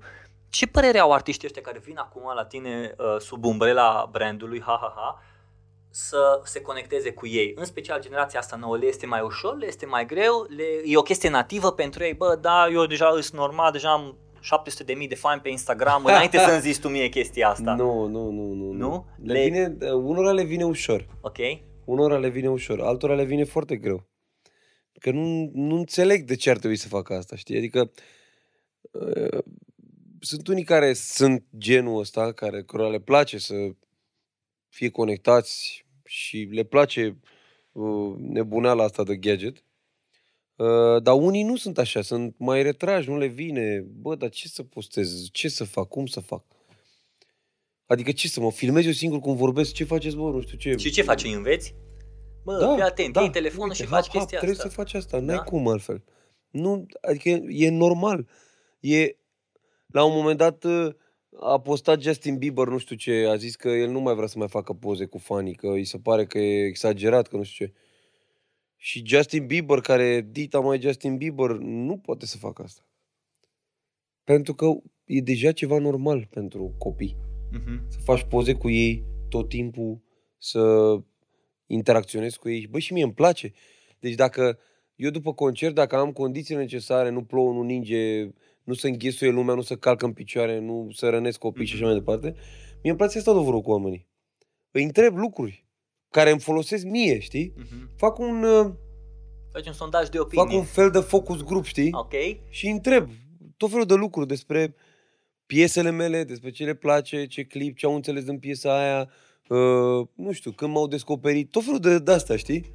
[0.48, 5.22] Ce părere au artiștii ăștia care vin acum la tine uh, sub umbrela brandului HaHaHa
[5.90, 7.52] să se conecteze cu ei.
[7.56, 10.96] În special generația asta nouă le este mai ușor, le este mai greu, le, e
[10.96, 12.14] o chestie nativă pentru ei.
[12.14, 16.60] Bă, da, eu deja sunt normal, deja am 700.000 de fani pe Instagram, înainte să-mi
[16.60, 17.74] zici tu mie chestia asta.
[17.74, 18.72] Nu, nu, nu, nu.
[18.72, 19.06] Nu?
[19.22, 21.06] Le, Le- vine, unora le vine ușor.
[21.20, 21.38] Ok?
[21.84, 24.06] Unora le vine ușor, altora le vine foarte greu.
[25.00, 27.56] Că nu, nu înțeleg de ce ar trebui să facă asta, știi?
[27.56, 27.90] Adică
[28.90, 29.38] uh,
[30.20, 33.54] sunt unii care sunt genul ăsta, care cărora le place să
[34.68, 37.16] fie conectați și le place
[37.72, 39.64] uh, nebuneala asta de gadget.
[40.62, 43.84] Uh, dar unii nu sunt așa, sunt mai retrași, nu le vine.
[44.00, 45.28] Bă, dar ce să postez?
[45.30, 45.88] Ce să fac?
[45.88, 46.44] Cum să fac?
[47.86, 49.72] Adică ce să mă filmez eu singur cum vorbesc?
[49.72, 50.30] Ce faceți, bă?
[50.30, 50.76] Nu știu ce.
[50.76, 51.24] Și ce faci?
[51.24, 51.74] Înveți?
[52.44, 54.68] Bă, fii atent, iei telefonul uite, și faci hap, chestia hap, trebuie asta.
[54.68, 55.42] să faci asta, n-ai Da?
[55.42, 56.04] cum altfel.
[56.50, 58.28] Nu, adică e normal.
[58.80, 59.16] E,
[59.86, 60.94] la un moment dat uh,
[61.40, 64.38] a postat Justin Bieber, nu știu ce, a zis că el nu mai vrea să
[64.38, 67.66] mai facă poze cu fanii, că îi se pare că e exagerat, că nu știu
[67.66, 67.72] ce.
[68.84, 72.86] Și Justin Bieber, care e dita mai Justin Bieber, nu poate să facă asta.
[74.24, 74.66] Pentru că
[75.04, 77.16] e deja ceva normal pentru copii.
[77.52, 77.84] Mhm.
[77.88, 80.02] Să faci poze cu ei tot timpul,
[80.38, 80.94] să
[81.66, 82.66] interacționezi cu ei.
[82.66, 83.52] Bă, și mie îmi place.
[83.98, 84.58] Deci dacă
[84.94, 88.30] eu după concert, dacă am condițiile necesare, nu plouă, nu ninge,
[88.62, 91.84] nu se înghesuie lumea, nu se calcă în picioare, nu se rănesc copii și așa
[91.84, 92.34] mai departe,
[92.82, 94.06] mie îmi place să stau de vorbă cu oamenii.
[94.70, 95.66] Îi întreb lucruri
[96.12, 97.52] care îmi folosesc mie, știi?
[97.56, 97.88] Mhm.
[97.96, 98.70] Fac un, uh,
[99.52, 100.44] Faci un sondaj de opinie.
[100.44, 101.90] fac un fel de focus group, știi?
[101.92, 102.12] Ok.
[102.48, 103.08] și îi întreb
[103.56, 104.74] tot felul de lucruri despre
[105.46, 109.08] piesele mele, despre ce le place, ce clip, ce au înțeles în piesa aia,
[109.48, 112.72] uh, nu știu, când m-au descoperit, tot felul de, de astea, știi?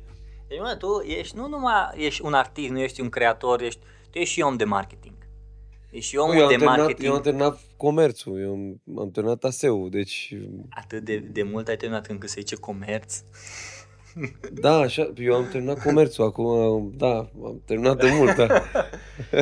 [0.48, 3.80] Deci, mă, tu ești, nu numai ești un artist, nu ești un creator, ești,
[4.10, 5.16] tu ești și om de marketing.
[5.90, 7.08] Ești și omul eu, am de terminat, marketing.
[7.08, 10.36] eu am terminat comerțul, eu am, am terminat ASEU, deci
[10.70, 13.22] Atât de, de mult ai terminat încât se zice comerț.
[14.62, 18.64] da, așa, eu am terminat comerțul, acum, da, am terminat de mult, da.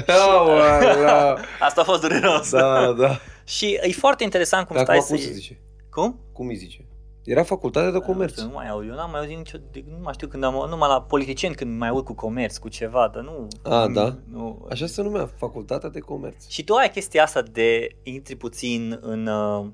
[0.14, 2.52] Aolea, Asta a fost dureros.
[2.52, 3.20] da, da.
[3.44, 5.24] Și e foarte interesant cum Dar stai acum să...
[5.24, 5.60] cum se zice?
[5.90, 6.20] Cum?
[6.34, 6.86] Cum îi zice?
[7.26, 8.42] Era facultatea de comerț.
[8.42, 10.90] Nu mai aud, eu n-am mai auzit nicio, de, nu mai știu când am, numai
[10.90, 13.48] la politicieni când mai aud cu comerț, cu ceva, dar nu...
[13.64, 14.16] A, da?
[14.32, 14.68] Nu.
[14.70, 16.48] Așa se numea, facultatea de comerț.
[16.48, 19.66] Și tu ai chestia asta de intri puțin în uh,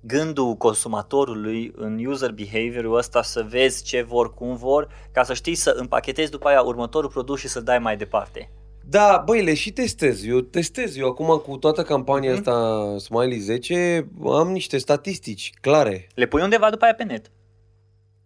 [0.00, 5.54] gândul consumatorului, în user behavior-ul ăsta, să vezi ce vor, cum vor, ca să știi
[5.54, 8.50] să împachetezi după aia următorul produs și să dai mai departe.
[8.88, 10.24] Da, băi, le și testez.
[10.24, 10.96] Eu testez.
[10.96, 12.38] Eu acum cu toată campania Mhm.
[12.38, 16.06] asta Smiley 10 am niște statistici clare.
[16.14, 17.30] Le pui undeva după aia pe net.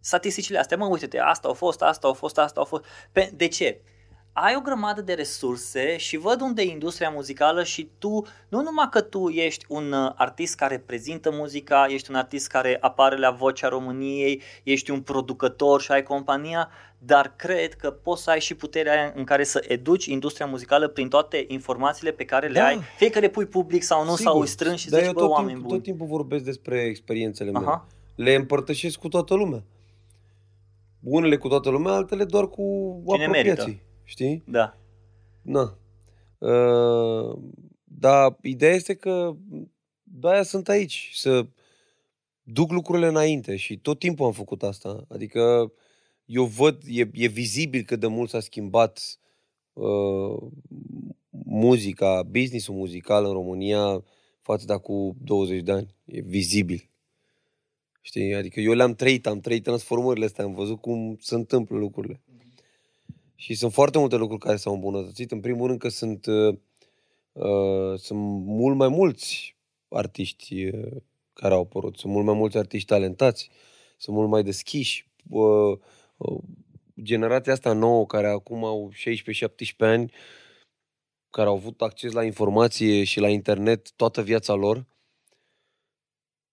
[0.01, 2.85] Statisticile astea, mă, uite-te, asta au fost, asta au fost, asta au fost.
[3.13, 3.81] Pe, de ce?
[4.33, 8.89] Ai o grămadă de resurse și văd unde e industria muzicală și tu, nu numai
[8.91, 13.31] că tu ești un uh, artist care prezintă muzica, ești un artist care apare la
[13.31, 16.69] Vocea României, ești un producător și ai compania,
[17.03, 20.89] dar cred că poți să ai și puterea aia în care să educi industria muzicală
[20.89, 22.65] prin toate informațiile pe care le Da.
[22.67, 24.41] ai, fie că le pui public sau nu, sau Sigur.
[24.41, 25.75] îi strângi și Dar zici, eu bă, tot, oameni timp, buni.
[25.75, 27.65] tot timpul vorbesc despre experiențele mele.
[27.67, 27.87] Aha.
[28.15, 29.63] Le împărtășesc cu toată lumea.
[31.03, 32.63] Unele cu toată lumea, altele doar cu
[33.13, 33.65] Cine apropiații.
[33.65, 33.83] merită.
[34.05, 34.43] Știi?
[34.47, 34.77] Da.
[35.43, 35.79] Na.
[36.39, 37.39] Uh,
[37.85, 39.33] dar ideea este că
[40.03, 41.47] de-aia sunt aici, să
[42.43, 45.05] duc lucrurile înainte și tot timpul am făcut asta.
[45.09, 45.73] Adică
[46.31, 49.19] eu văd, e, e vizibil cât de mult s-a schimbat
[49.73, 50.37] uh,
[51.31, 54.05] muzica, businessul muzical în România
[54.41, 55.95] față de acum 20 de ani.
[56.05, 56.91] E vizibil.
[58.01, 58.35] Știi?
[58.35, 62.21] Adică eu le-am trăit, am trăit transformările astea, am văzut cum se întâmplă lucrurile.
[63.35, 65.31] Și sunt foarte multe lucruri care s-au îmbunătățit.
[65.31, 66.57] În primul rând că sunt, uh,
[67.33, 69.57] uh, sunt mult mai mulți
[69.89, 70.97] artiști uh,
[71.33, 71.97] care au apărut.
[71.97, 73.51] Sunt mult mai mulți artiști talentați.
[73.97, 75.09] Sunt mult mai deschiși.
[75.29, 75.79] Uh, uh,
[77.03, 80.13] generația asta nouă, care acum au 16-17 ani,
[81.31, 84.87] care au avut acces la informație și la internet toată viața lor,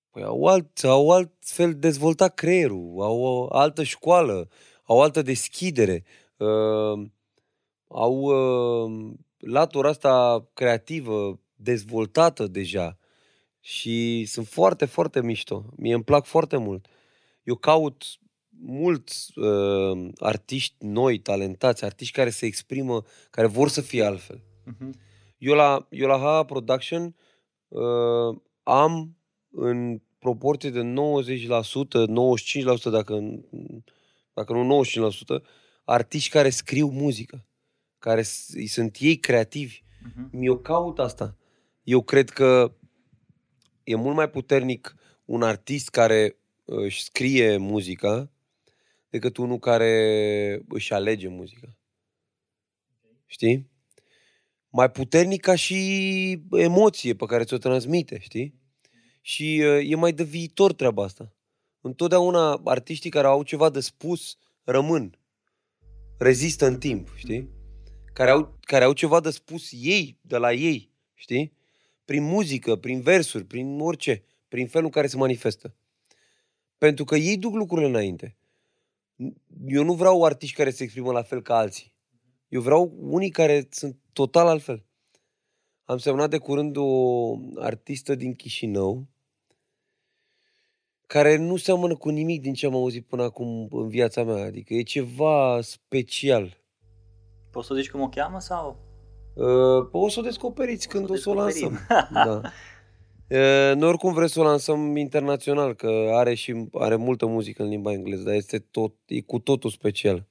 [0.10, 4.50] păi au alt, au alt fel dezvoltat creierul, au o altă școală,
[4.84, 6.04] au altă deschidere,
[6.38, 7.08] uh,
[7.88, 12.98] au uh, latura asta creativă dezvoltată deja
[13.60, 15.66] și sunt foarte, foarte mișto.
[15.76, 16.88] Mie îmi plac foarte mult.
[17.44, 18.04] Eu caut
[18.60, 24.42] mulți uh, artiști noi, talentați, artiști care se exprimă, care vor să fie altfel.
[24.66, 24.94] Mhm.
[25.38, 27.16] Eu la, eu la HA Production
[27.68, 29.18] uh, am
[29.52, 30.88] în proporție de 90%, 95%
[32.92, 33.20] dacă,
[34.34, 34.82] dacă nu
[35.40, 35.44] 95%,
[35.86, 37.46] artiști care scriu muzică,
[38.00, 39.84] care s- sunt ei creativi.
[40.16, 40.44] Mhm.
[40.44, 41.38] Eu caut asta.
[41.84, 42.74] Eu cred că
[43.84, 44.96] e mult mai puternic
[45.26, 48.32] un artist care uh, își scrie muzica
[49.20, 51.78] decât unul care își alege muzica.
[53.26, 53.70] Știi?
[54.70, 58.54] Mai puternic ca și emoție pe care ți-o transmite, știi?
[59.22, 61.34] Și uh, e mai de viitor treaba asta.
[61.82, 65.20] Întotdeauna artiștii care au ceva de spus rămân.
[66.18, 67.50] Rezistă în timp, știi?
[68.14, 71.54] Care au, care au ceva de spus ei, de la ei, știi?
[72.06, 75.76] Prin muzică, prin versuri, prin orice, prin felul în care se manifestă.
[76.78, 78.38] Pentru că ei duc lucrurile înainte.
[79.68, 81.96] Eu nu vreau artiști care se exprimă la fel ca alții.
[82.48, 84.86] Eu vreau unii care sunt total altfel.
[85.84, 89.08] Am semnat de curând o artistă din Chișinău
[91.08, 94.44] care nu seamănă cu nimic din ce am auzit până acum în viața mea.
[94.46, 96.58] Adică e ceva special.
[97.52, 98.80] Poți să zici cum o cheamă sau?
[99.36, 101.78] Uh, o să o descoperiți când o, O să o descoperim.
[101.90, 102.04] lansăm.
[102.42, 102.42] da.
[103.30, 107.70] Uh, noi oricum vrem să o lansăm internațional, că are și are multă muzică în
[107.70, 110.26] limba engleză, dar este tot, e cu totul special.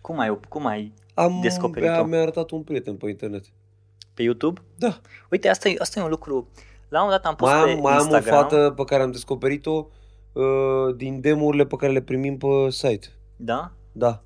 [0.00, 1.92] Cum ai, cum ai Am, Descoperit-o.
[1.92, 3.44] mi-a, mi-a arătat un prieten pe internet.
[4.14, 4.60] pe YouTube?
[4.78, 5.00] Da.
[5.30, 6.48] Uite, asta e, asta e un lucru.
[6.88, 8.34] La un moment dat am pus Mai pe am, mai am o Instagram.
[8.40, 9.86] fată pe care am descoperit-o
[10.32, 13.06] uh, din demurile pe care le primim pe site.
[13.36, 13.72] Da?
[13.92, 14.24] Da.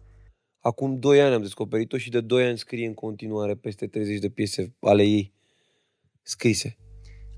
[0.61, 4.29] Acum 2 ani am descoperit-o și de 2 ani scrie în continuare peste 30 de
[4.29, 5.33] piese ale ei
[6.23, 6.77] scrise.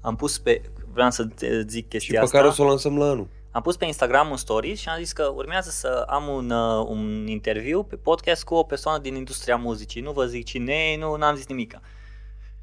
[0.07, 0.63] Am pus pe...
[0.93, 2.37] Vreau să te zic Și chestia pe asta.
[2.37, 3.29] care o să o lansăm la anul.
[3.51, 6.87] Am pus pe Instagram un story și am zis că urmează să am un, uh,
[6.89, 10.01] un interviu pe podcast cu o persoană din industria muzicii.
[10.01, 11.81] Nu vă zic cine e, nu am zis nimica.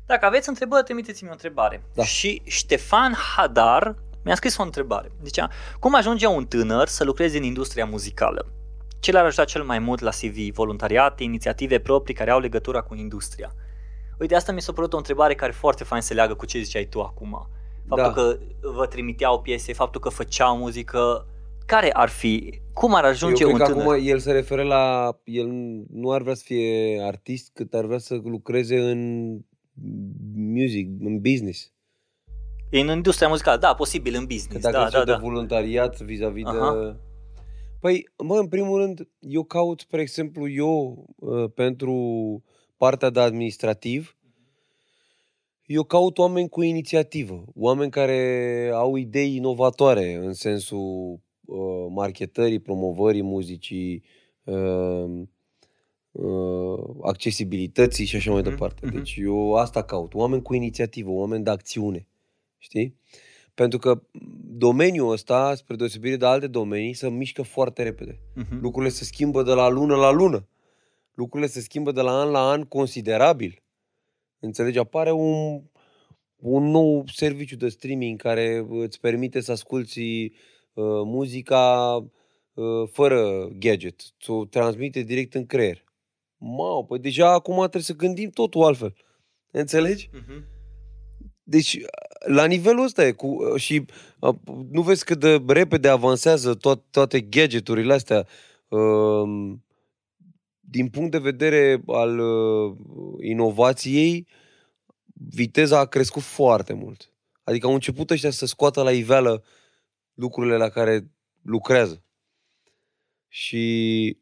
[0.05, 1.83] Dacă aveți întrebări, trimiteți-mi o întrebare.
[1.93, 2.03] Da.
[2.03, 5.11] Și Ștefan Hadar mi-a scris o întrebare.
[5.23, 8.51] Zicea, cum ajunge un tânăr să lucreze în industria muzicală?
[8.99, 10.53] Ce l-ar ajuta cel mai mult la CV?
[10.53, 13.53] Voluntariate, inițiative proprii care au legătura cu industria?
[14.19, 16.85] Uite, asta mi s-a părut o întrebare care foarte fain se leagă cu ce ziceai
[16.85, 17.47] tu acum.
[17.87, 18.21] Faptul Da.
[18.21, 18.37] că
[18.75, 21.27] vă trimiteau piese, faptul că făceau muzică,
[21.65, 23.87] care ar fi, cum ar ajunge Eu un cred că tânăr?
[23.87, 25.15] acum el se referă la...
[25.23, 25.47] El
[25.89, 29.31] nu ar vrea să fie artist, cât ar vrea să lucreze în
[30.35, 31.71] music, în business.
[32.71, 35.17] În industria muzicală, da, posibil în Că business, dacă da, încep da, de da.
[35.17, 36.73] voluntariat vis-a-vis Aha.
[36.73, 36.95] de...
[37.79, 41.93] Păi, mă, în primul rând, eu caut, spre exemplu, eu, uh, pentru
[42.77, 44.17] partea de administrativ,
[45.65, 53.21] eu caut oameni cu inițiativă, oameni care au idei inovatoare în sensul uh, marketării, promovării
[53.23, 54.03] muzicii,
[54.43, 55.05] uh,
[56.11, 58.85] uh, accesibilității și așa mai Mhm, departe.
[58.85, 58.95] mhm.
[58.95, 62.07] Deci eu asta caut, oameni cu inițiativă, oameni de acțiune,
[62.57, 62.97] știi?
[63.53, 64.01] Pentru că
[64.57, 68.19] domeniul ăsta, spre deosebire de alte domenii, se mișcă foarte repede.
[68.35, 68.59] Mhm.
[68.61, 70.47] Lucrurile se schimbă de la lună la lună.
[71.13, 73.63] Lucrurile se schimbă de la an la an considerabil.
[74.39, 74.77] Înțelegi?
[74.77, 75.61] Apare un,
[76.35, 80.23] un nou serviciu de streaming care îți permite să asculti
[80.73, 81.95] uh, muzica
[82.53, 84.01] uh, fără gadget.
[84.21, 85.83] Ți-o transmite direct în creier.
[86.37, 88.95] Mau, păi deja acum trebuie să gândim totul altfel.
[89.51, 90.09] Înțelegi?
[90.13, 90.45] Mhm.
[91.43, 91.79] Deci,
[92.27, 93.85] la nivelul ăsta e cu, și
[94.19, 94.35] uh,
[94.69, 98.27] nu vezi cât de repede avansează to- toate gadgeturile astea.
[98.67, 99.63] Um,
[100.65, 102.75] Din punct de vedere al uh,
[103.19, 104.27] inovației,
[105.13, 107.13] viteza a crescut foarte mult.
[107.43, 109.43] Adică au început ăștia să scoată la iveală
[110.13, 111.11] lucrurile la care
[111.41, 112.03] lucrează.
[113.27, 114.17] Și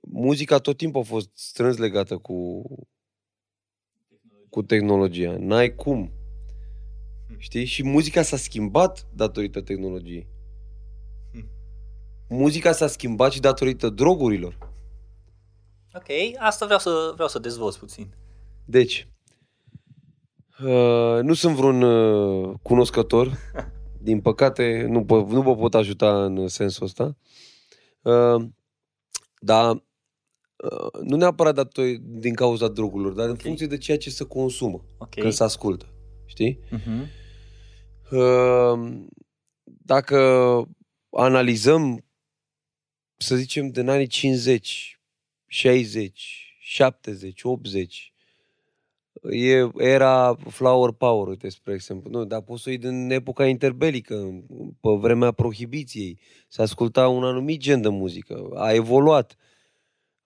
[0.00, 2.62] muzica tot timpul a fost strâns legată cu,
[4.48, 5.36] cu tehnologia.
[5.38, 6.10] N-ai cum.
[7.36, 7.64] Știi?
[7.64, 10.26] Și muzica s-a schimbat datorită tehnologiei.
[11.32, 11.48] Hmm.
[12.28, 14.65] Muzica s-a schimbat și datorită drogurilor.
[15.96, 18.14] Ok, asta vreau să, vreau să dezvolți puțin.
[18.64, 19.08] Deci,
[20.64, 23.32] uh, nu sunt vreun uh, cunoscător.
[24.02, 27.16] Din păcate, nu, pă, nu vă pot ajuta în sensul ăsta.
[28.02, 28.44] Uh,
[29.40, 33.32] dar uh, nu neapărat dator- din cauza drogurilor, dar Ok.
[33.32, 35.14] în funcție de ceea ce se consumă Ok.
[35.14, 35.88] când se ascultă.
[36.26, 36.58] Știi?
[36.70, 37.06] Mhm.
[38.10, 39.02] Uh,
[39.64, 40.18] dacă
[41.10, 42.04] analizăm,
[43.16, 44.95] să zicem, din anii 50,
[45.56, 48.12] 60, 70, 80,
[49.30, 52.10] e era flower power, uite, spre exemplu.
[52.10, 54.44] Nu, dar poți să o iei din epoca interbelică,
[54.80, 56.18] pe vremea prohibiției.
[56.48, 58.48] Se asculta un anumit gen de muzică.
[58.54, 59.36] A evoluat.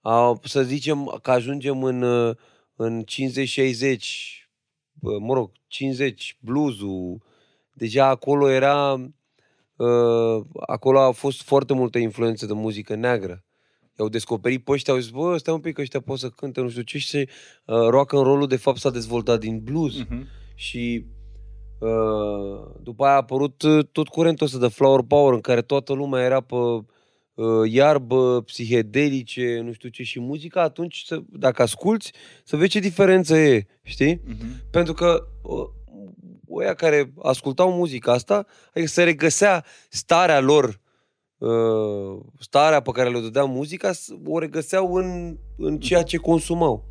[0.00, 2.36] A, să zicem că ajungem în, uh,
[2.74, 4.48] în 50-60,
[4.92, 7.22] bă, mă rog, 50, blues-ul,
[7.72, 8.92] deja acolo era,
[9.76, 13.44] uh, acolo a fost foarte multă influență de muzică neagră.
[14.00, 16.60] I-au descoperit pe ăștia, au zis, bă, stai un pic că ăștia pot să cânte,
[16.60, 17.24] nu știu ce, și se,
[17.64, 19.96] uh, rock and roll de fapt s-a dezvoltat din blues.
[19.98, 20.26] Mhm.
[20.54, 21.06] Și
[21.78, 25.92] uh, după aia a apărut uh, tot curentul ăsta de flower power în care toată
[25.92, 26.84] lumea era pe uh,
[27.70, 32.12] iarbă, psihedelice, nu știu ce, și muzica atunci, să, dacă asculți,
[32.44, 34.20] să vezi ce diferență e, știi?
[34.24, 34.46] Mhm.
[34.70, 35.68] Pentru că uh,
[36.48, 40.74] oia care ascultau muzica asta, adică se regăsea starea lor, uh,
[42.38, 46.84] starea pe care le dădea muzica, s- o regăseau în, în ceea ce consumau.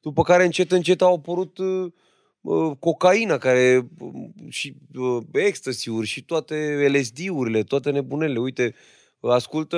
[0.00, 1.92] După care încet, încet au apărut uh,
[2.40, 4.12] uh, cocaina care, uh,
[4.48, 8.38] și uh, ecstasy-uri și toate LSD-urile, toate nebunele.
[8.38, 8.74] Uite,
[9.20, 9.76] ascultă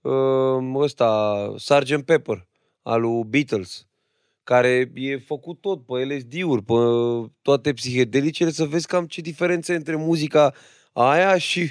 [0.00, 2.02] uh, ăsta, Sgt.
[2.04, 2.46] Pepper,
[2.82, 3.86] al lui Beatles.
[4.42, 6.72] care e făcut tot pe LSD-uri, pe
[7.42, 10.54] toate psihedelicele, să vezi cam ce diferențe între muzica
[10.92, 11.68] aia și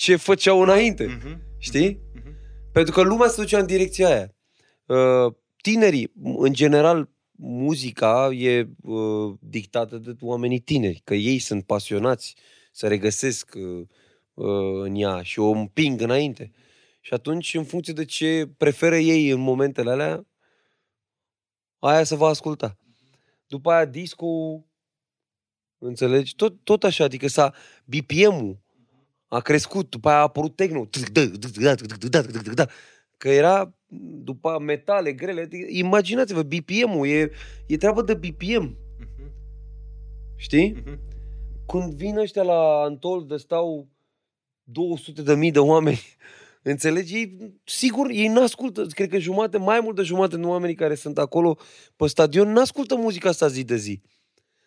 [0.00, 1.06] ce făceau înainte.
[1.06, 1.40] Mhm.
[1.58, 2.00] Știi?
[2.14, 2.34] Mhm.
[2.72, 4.34] Pentru că lumea se ducea în direcția aia.
[4.86, 12.34] Uh, Tinerii, în general, muzica e uh, dictată de oamenii tineri, că ei sunt pasionați,
[12.72, 13.86] să regăsesc uh,
[14.34, 16.50] uh, în ea și o împing înainte.
[17.00, 20.26] Și atunci, în funcție de ce preferă ei în momentele alea,
[21.78, 22.76] aia se va asculta.
[23.46, 24.26] După aia disco,
[25.78, 26.34] înțelegi?
[26.34, 28.68] Tot, tot așa, adică s-a, BPM-ul
[29.32, 30.88] a crescut, după aia a apărut techno,
[33.16, 33.74] că era
[34.22, 37.30] după aia metale grele, adică imaginați-vă, BPM-ul e,
[37.66, 39.32] e treabă de BPM, Mhm.
[40.36, 40.70] știi?
[40.84, 40.98] Mhm.
[41.66, 43.88] Când vin ăștia la Antol de stau
[44.64, 46.00] 200 de mii de oameni,
[46.62, 47.14] înțelegi?
[47.16, 51.18] Ei, sigur, ei n-ascultă, cred că jumate, mai mult de jumate din oamenii care sunt
[51.18, 51.58] acolo
[51.96, 54.00] pe stadion, n-ascultă muzica asta zi de zi.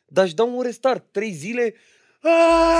[0.08, 1.74] Dar își dau un restart, trei zile, Aaaa!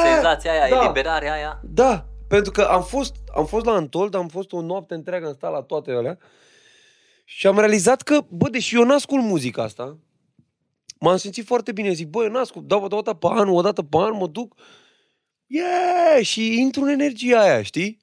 [0.04, 0.84] Senzația aia, Da.
[0.84, 1.62] eliberarea aia.
[1.64, 5.34] Da, pentru că am fost, am fost la Antold, am fost o noapte întreagă, am
[5.34, 6.18] stat la toate alea
[7.26, 9.98] și am realizat că, bă, deși eu n-ascult muzica asta,
[11.00, 11.94] m-am simțit foarte bine.
[11.94, 14.56] Zic, bă, eu n-ascult, dau o dată pe an, o dată pe an, mă duc,
[15.46, 16.22] yeah!
[16.26, 18.02] și intru în energia aia, știi?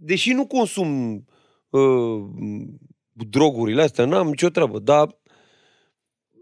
[0.00, 1.24] Deși nu consum
[1.70, 2.22] uh,
[3.12, 5.18] drogurile astea, n-am nicio treabă, dar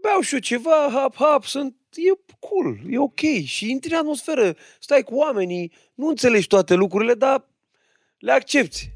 [0.01, 3.19] beau și eu ceva, hap, hap, sunt, e cool, e ok.
[3.45, 7.47] Și intri în atmosferă, stai cu oamenii, nu înțelegi toate lucrurile, dar
[8.17, 8.91] le accepti.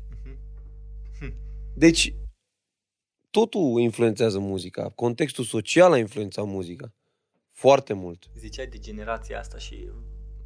[1.75, 2.13] Deci,
[3.29, 4.89] totul influențează muzica.
[4.89, 6.93] Contextul social a influențat muzica.
[7.51, 8.29] Foarte mult.
[8.37, 9.89] Ziceai de generația asta și...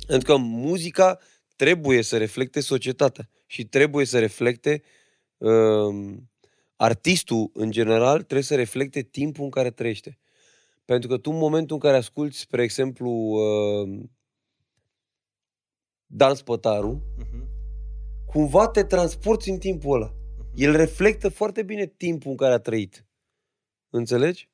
[0.08, 1.20] Pentru că muzica
[1.56, 4.84] trebuie să reflecte societatea și trebuie să reflecte
[5.38, 6.30] um,
[6.76, 10.18] artistul în general trebuie să reflecte timpul în care trăiește.
[10.86, 14.00] Pentru că tu în momentul în care asculti, spre exemplu, uh,
[16.06, 17.48] Dan Spătaru, Mhm.
[18.26, 20.14] cumva te transporti în timpul ăla.
[20.56, 23.06] El reflectă foarte bine timpul în care a trăit.
[23.90, 24.50] Înțelegi?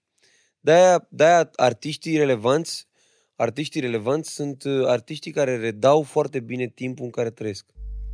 [0.60, 2.88] De-aia, de-aia artiștii relevanți,
[3.36, 7.66] artiștii relevanți sunt uh, artiștii care redau foarte bine timpul în care trăiesc.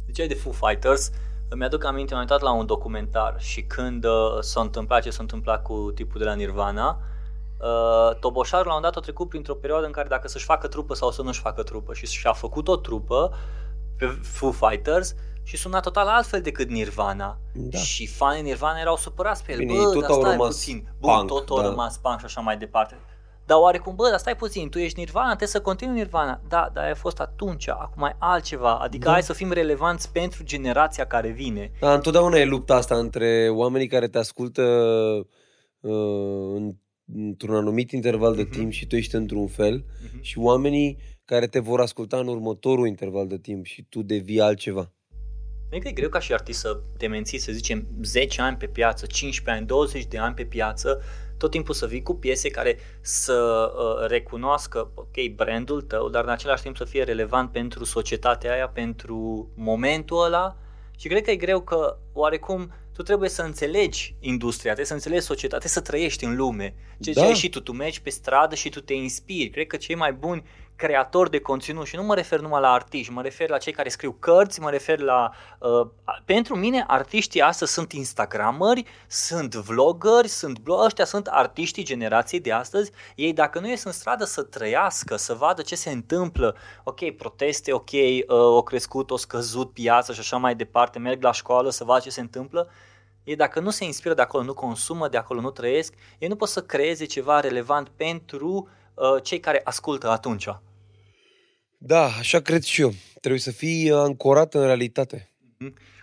[0.06, 1.10] Ziceai de Foo Fighters,
[1.50, 4.12] îmi aduc aminte, m-am uitat la un documentar și când uh,
[4.42, 7.02] s-a întâmplat ce s-a întâmplat cu tipul de la Nirvana,
[7.60, 10.94] uh, Toboșarul la un dat a trecut printr-o perioadă în care dacă să-și facă trupă
[10.94, 13.34] sau să nu-și facă trupă și și-a făcut o trupă
[13.98, 17.38] pe Foo Fighters și suna total altfel decât Nirvana.
[17.54, 17.78] Da.
[17.78, 19.58] Și fanii Nirvana erau supărați pe el.
[19.58, 20.88] Bine, bă, ei tot dar au stai rămas puțin.
[21.00, 21.68] Bun, punk, tot au da.
[21.68, 22.98] rămas punk și așa mai departe.
[23.46, 26.42] Dar oarecum, bă, dar stai puțin, tu ești Nirvana, trebuie să continui Nirvana.
[26.48, 28.78] Da, dar ai fost atunci, acum ai altceva.
[28.78, 29.12] Adică Da.
[29.12, 31.72] hai să fim relevanți pentru generația care vine.
[31.80, 34.62] Da, întotdeauna e lupta asta între oamenii care te ascultă
[35.80, 35.92] uh,
[36.56, 36.76] în,
[37.16, 38.52] într-un anumit interval de Mhm.
[38.52, 40.22] timp și tu ești într-un fel Mhm.
[40.22, 44.92] și oamenii care te vor asculta în următorul interval de timp și tu devii altceva.
[45.70, 48.66] Cred că e greu ca și artist să te menții, să zicem, 10 ani pe
[48.68, 51.02] piață, 15 ani, 20 de ani pe piață,
[51.38, 56.30] tot timpul să vii cu piese care să uh, recunoască, ok, brandul tău, dar în
[56.30, 60.58] același timp să fie relevant pentru societatea aia, pentru momentul ăla.
[60.98, 65.26] Și cred că e greu că, oarecum, tu trebuie să înțelegi industria, trebuie să înțelegi
[65.26, 66.74] societatea, trebuie să trăiești în lume.
[67.00, 67.22] Ce Da.
[67.22, 67.28] da.
[67.28, 69.50] ai și tu, tu mergi pe stradă și tu te inspiri.
[69.50, 70.44] Cred că cei mai buni
[70.76, 73.90] creatori de conținut și nu mă refer numai la artiști, mă refer la cei care
[73.90, 75.32] scriu cărți, mă refer la...
[75.60, 75.88] Uh,
[76.26, 82.52] pentru mine artiștii astăzi sunt instagramări, sunt vloggeri, sunt blog, ăștia sunt artiștii generației de
[82.52, 82.92] astăzi.
[83.16, 87.74] Ei dacă nu ies în stradă să trăiască, să vadă ce se întâmplă, ok, proteste,
[87.74, 91.84] ok, uh, o crescut, o scăzut piața și așa mai departe, merg la școală să
[91.84, 92.70] vadă ce se întâmplă,
[93.28, 96.36] ei dacă nu se inspiră de acolo, nu consumă, de acolo nu trăiesc, ei nu
[96.36, 100.48] pot să creeze ceva relevant pentru uh, cei care ascultă atunci.
[101.78, 102.94] Da, așa cred și eu.
[103.20, 105.32] Trebuie să fii uh, ancorat în realitate.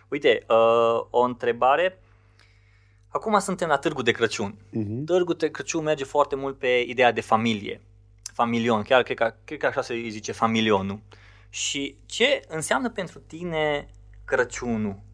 [0.08, 2.00] Uite, uh, o întrebare.
[3.08, 4.54] Acum suntem la Târgu de Crăciun.
[4.54, 5.04] Uh-huh.
[5.04, 7.80] Târgul de Crăciun merge foarte mult pe ideea de familie.
[8.32, 11.00] Familion, chiar cred că, cred că așa se îi zice familionul.
[11.48, 13.88] Și ce înseamnă pentru tine
[14.24, 15.12] Crăciunul?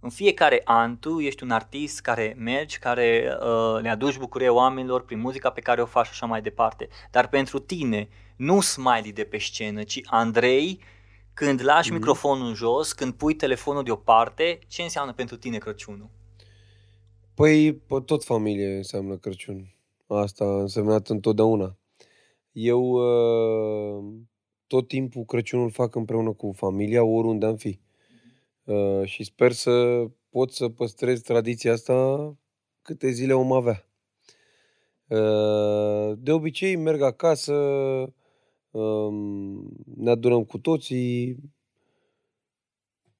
[0.00, 5.04] În fiecare an tu ești un artist care mergi, care uh, le aduci bucurie oamenilor
[5.04, 6.88] prin muzica pe care o faci și așa mai departe.
[7.10, 10.80] Dar pentru tine, nu Smiley de pe scenă, ci Andrei,
[11.34, 11.98] când lași Mhm.
[11.98, 16.08] microfonul jos, când pui telefonul deoparte, ce înseamnă pentru tine Crăciunul?
[17.34, 19.74] Păi, pe tot familie înseamnă Crăciun.
[20.06, 21.76] Asta a însemnat întotdeauna.
[22.52, 24.04] Eu uh,
[24.66, 27.78] tot timpul Crăciunul fac împreună cu familia, oriunde am fi.
[28.68, 32.36] Uh, și sper să pot să păstrez tradiția asta
[32.82, 33.88] câte zile om avea.
[35.06, 37.54] Uh, De obicei merg acasă,
[38.70, 41.36] um, ne adunăm cu toții,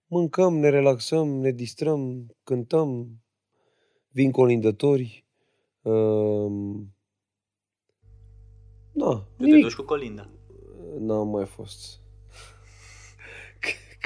[0.07, 3.09] mâncăm, ne relaxăm, ne distrăm, cântăm,
[4.09, 5.27] vin colindători.
[5.83, 6.93] Um,
[8.93, 9.63] Na, Tu te nimic.
[9.63, 10.31] duci cu Colinda.
[10.99, 12.01] N-am mai fost.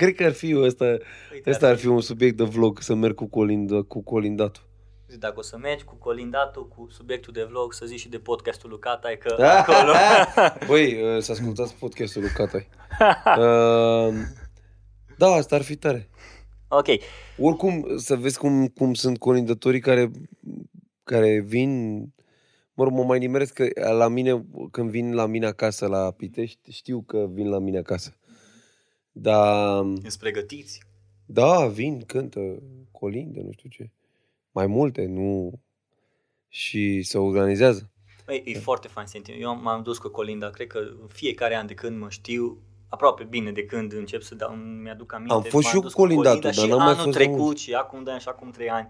[0.02, 0.84] Cred că ar fi ăsta,
[1.32, 4.62] Uite, ăsta ar fi un subiect de vlog, să merg cu, colind, cu colindatul.
[5.08, 8.18] Zic, Dacă o să mergi cu colindatul, cu subiectul de vlog, să zici și de
[8.18, 9.58] podcastul lui Catai, că Da.
[9.58, 9.92] acolo...
[10.68, 12.68] Băi, uh, să ascultați podcastul lui Catai.
[13.38, 14.14] Uh,
[15.16, 16.08] da, asta ar fi tare.
[16.68, 16.86] ok,
[17.38, 20.10] Oricum, să vezi cum, cum sunt colindătorii care,
[21.04, 21.98] care vin...
[22.74, 26.70] Mă rog, mă mai nimeresc că la mine, când vin la mine acasă la Pitești,
[26.70, 28.16] știu că vin la mine acasă.
[29.12, 30.82] Dar, ești pregătiți.
[31.26, 33.90] da, vin, cântă, colindă, nu știu ce.
[34.50, 35.60] Mai multe, nu...
[36.48, 37.90] Și se organizează.
[38.26, 39.42] Băi, e foarte fain sentiment.
[39.42, 42.58] Eu m-am dus cu Colinda, cred că în fiecare an de când mă știu,
[42.88, 45.34] aproape bine de când încep să dau, mi-aduc aminte.
[45.34, 47.16] Am fost m-am și eu dus cu Colindatul, Colinda dar și n-am mai anul fost
[47.16, 47.58] de trecut mult.
[47.58, 48.88] și acum 2 ani și acum 3 ani.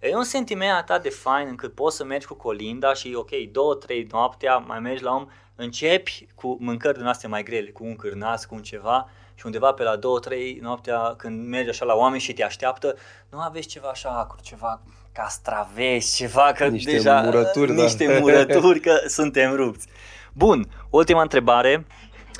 [0.00, 3.74] E un sentiment atât de fain încât poți să mergi cu Colinda și ok, două,
[3.74, 7.96] trei noaptea, mai mergi la om, începi cu mâncări din astea mai grele, cu un
[7.96, 11.94] cârnaț, cu un ceva și undeva pe la două, trei noaptea când mergi așa la
[11.94, 12.96] oameni și te așteaptă,
[13.30, 14.80] nu aveți ceva așa acru, ceva
[15.12, 17.82] castraveți, ceva, că Niște deja, murături, da.
[17.82, 19.86] niște murături, că suntem rupți.
[20.32, 21.86] Bun, ultima întrebare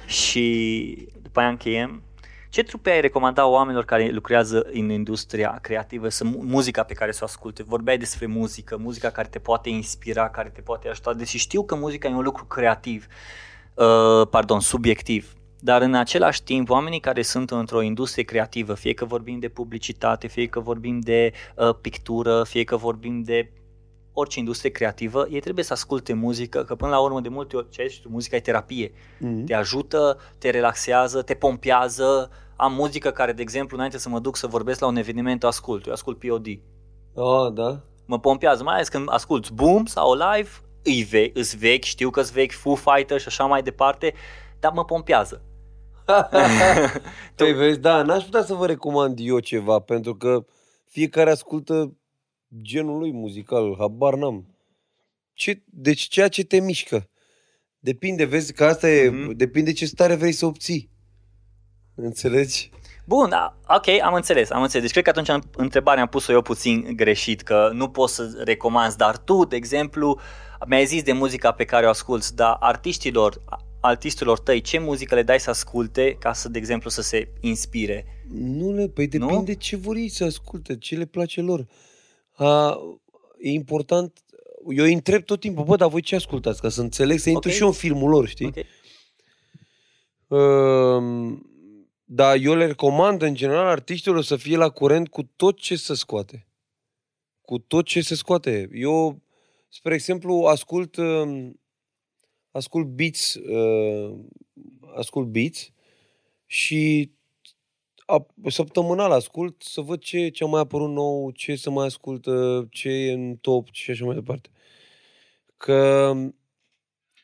[0.07, 2.03] și după aia încheiem.
[2.49, 7.12] Ce trupe ai recomanda oamenilor care lucrează în industria creativă, să mu- muzica pe care
[7.12, 7.62] să o asculte?
[7.62, 11.74] Vorbeai despre muzică, muzica care te poate inspira, care te poate ajuta, deși știu că
[11.74, 13.07] muzica e un lucru creativ,
[13.74, 15.32] uh, pardon, subiectiv.
[15.61, 20.26] Dar în același timp, oamenii care sunt într-o industrie creativă, fie că vorbim de publicitate,
[20.26, 23.52] fie că vorbim de uh, pictură, fie că vorbim de
[24.12, 27.70] orice industrie creativă, ei trebuie să asculte muzică, că până la urmă de multe ori,
[27.70, 29.44] ce ai zis tu, muzica e terapie Mm-hmm.
[29.46, 32.30] te ajută, te relaxează, te pompează.
[32.56, 35.46] Am muzică care, de exemplu, înainte să mă duc să vorbesc la un eveniment, o
[35.46, 35.86] ascult.
[35.86, 36.46] Eu ascult POD.
[37.16, 37.80] Ah, da?
[38.04, 40.48] Mă pompează, mai ales când ascult Boom sau Live,
[40.82, 44.14] îi ve- îs vechi, știu că îs vechi, Foo Fighters și așa mai departe,
[44.61, 45.42] dar mă pompează.
[47.36, 50.44] Păi vezi, da, n-aș putea să vă recomand eu ceva, pentru că
[50.84, 51.96] fiecare ascultă
[52.62, 54.46] genul lui muzical, habar n-am.
[55.32, 57.09] Ce, deci ceea ce te mișcă.
[57.78, 59.32] Depinde, vezi că asta e, Mhm.
[59.36, 60.90] depinde ce stare vrei să obții.
[61.94, 62.70] Înțelegi?
[63.06, 64.82] Bun, da, ok, am înțeles, am înțeles.
[64.82, 68.96] Deci cred că atunci întrebarea am pus-o eu puțin greșit, că nu poți să recomanzi,
[68.96, 70.20] dar tu, de exemplu,
[70.66, 73.42] mi-ai zis de muzica pe care o asculți, dar artiștilor,
[73.80, 78.24] artistilor tăi, ce muzică le dai să asculte ca să, de exemplu, să se inspire?
[78.28, 79.26] Nu le, păi Nu?
[79.26, 81.66] depinde ce vor ei să asculte, ce le place lor.
[82.32, 82.78] A,
[83.40, 84.18] e important,
[84.76, 86.60] eu îi întreb tot timpul, bă, dar voi ce ascultați?
[86.60, 87.54] Ca să înțeleg, să intru Ok.
[87.54, 88.46] și eu în filmul lor, știi?
[88.46, 88.56] Ok.
[90.26, 91.42] Um,
[92.04, 95.94] dar eu le recomand în general artiștilor să fie la curent cu tot ce se
[95.94, 96.46] scoate.
[97.40, 98.68] Cu tot ce se scoate.
[98.72, 99.22] Eu,
[99.68, 101.60] spre exemplu, ascult um,
[102.59, 104.18] ascult beats uh,
[104.96, 105.70] ascult beats
[106.46, 107.11] și
[108.06, 112.66] a, săptămânal ascult să văd ce, ce a mai apărut nou, ce să mai ascultă,
[112.70, 114.50] ce e în top și așa mai departe.
[115.56, 116.12] Că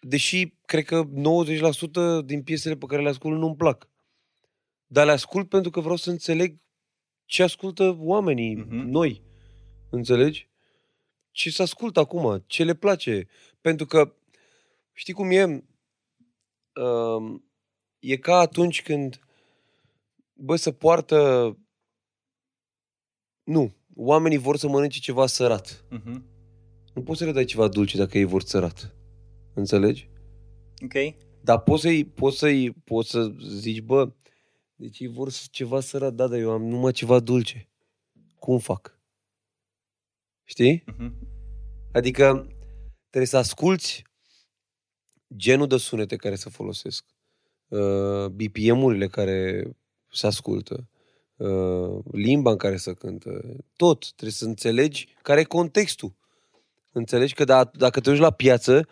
[0.01, 1.05] deși cred că
[2.23, 3.89] 90% din piesele pe care le ascult nu-mi plac.
[4.87, 6.57] Dar le ascult pentru că vreau să înțeleg
[7.25, 8.77] ce ascultă oamenii, Mhm.
[8.77, 9.23] noi.
[9.91, 10.49] Înțelegi?
[11.31, 13.27] Ce să ascult acum, ce le place.
[13.61, 14.15] Pentru că,
[14.95, 15.65] știi cum e?
[16.81, 17.45] Um,
[17.99, 19.21] e ca atunci când,
[20.33, 21.59] bă, să poartă...
[23.45, 25.85] Nu, oamenii vor să mănânce ceva sărat.
[25.91, 26.25] Mhm.
[26.95, 28.95] Nu poți să le dai ceva dulce dacă ei vor sărat.
[29.55, 30.09] Înțelegi?
[30.83, 31.15] Ok.
[31.43, 34.13] Dar poți să-i, poți să-i, poți să zici, bă,
[34.75, 37.69] deci ei vor ceva sărat, da, dar eu am numai ceva dulce.
[38.39, 38.99] Cum fac?
[40.45, 40.85] Știi?
[40.87, 41.15] Mhm.
[41.93, 42.47] Adică
[43.09, 44.05] trebuie să asculți
[45.37, 47.05] genul de sunete care se folosesc,
[47.69, 49.71] uh, BPM-urile care
[50.11, 50.89] se ascultă,
[51.37, 54.13] uh, limba în care se cântă, tot.
[54.13, 56.15] Trebuie să înțelegi care e contextul.
[56.93, 58.89] Înțelegi că da, dacă te duci la piață,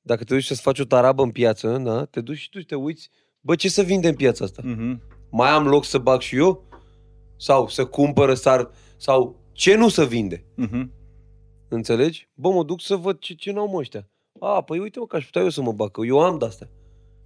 [0.00, 2.64] dacă te duci să-ți faci o tarabă în piață, da, te duci și tu și
[2.64, 3.10] te uiți,
[3.40, 4.62] bă, ce să vinde în piața asta?
[4.64, 5.02] Mhm.
[5.30, 6.68] Mai am loc să bag și eu?
[7.36, 10.44] Sau să cumpără, sar, sau ce nu să vinde?
[10.54, 10.92] Mhm.
[11.68, 12.28] Înțelegi?
[12.34, 14.10] Bă, mă duc să văd ce, ce n-au mă ăștia.
[14.40, 16.68] A, păi uite mă că aș putea eu să mă bag, că eu am de-astea.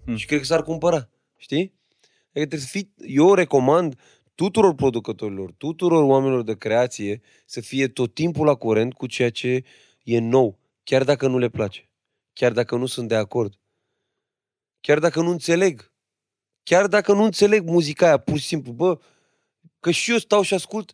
[0.04, 0.16] Hmm.
[0.16, 1.08] Și cred că s-ar cumpăra.
[1.36, 1.78] Știi?
[2.30, 2.92] Adică trebuie să fii...
[2.96, 4.00] Eu recomand
[4.34, 9.64] tuturor producătorilor, tuturor oamenilor de creație să fie tot timpul la curent cu ceea ce
[10.02, 10.58] e nou.
[10.82, 11.90] chiar dacă nu le place,
[12.32, 13.61] chiar dacă nu sunt de acord,
[14.80, 15.92] chiar dacă nu înțeleg,
[16.62, 18.98] chiar dacă nu înțeleg muzica aia, pur și simplu, bă,
[19.80, 20.92] că și eu stau și ascult,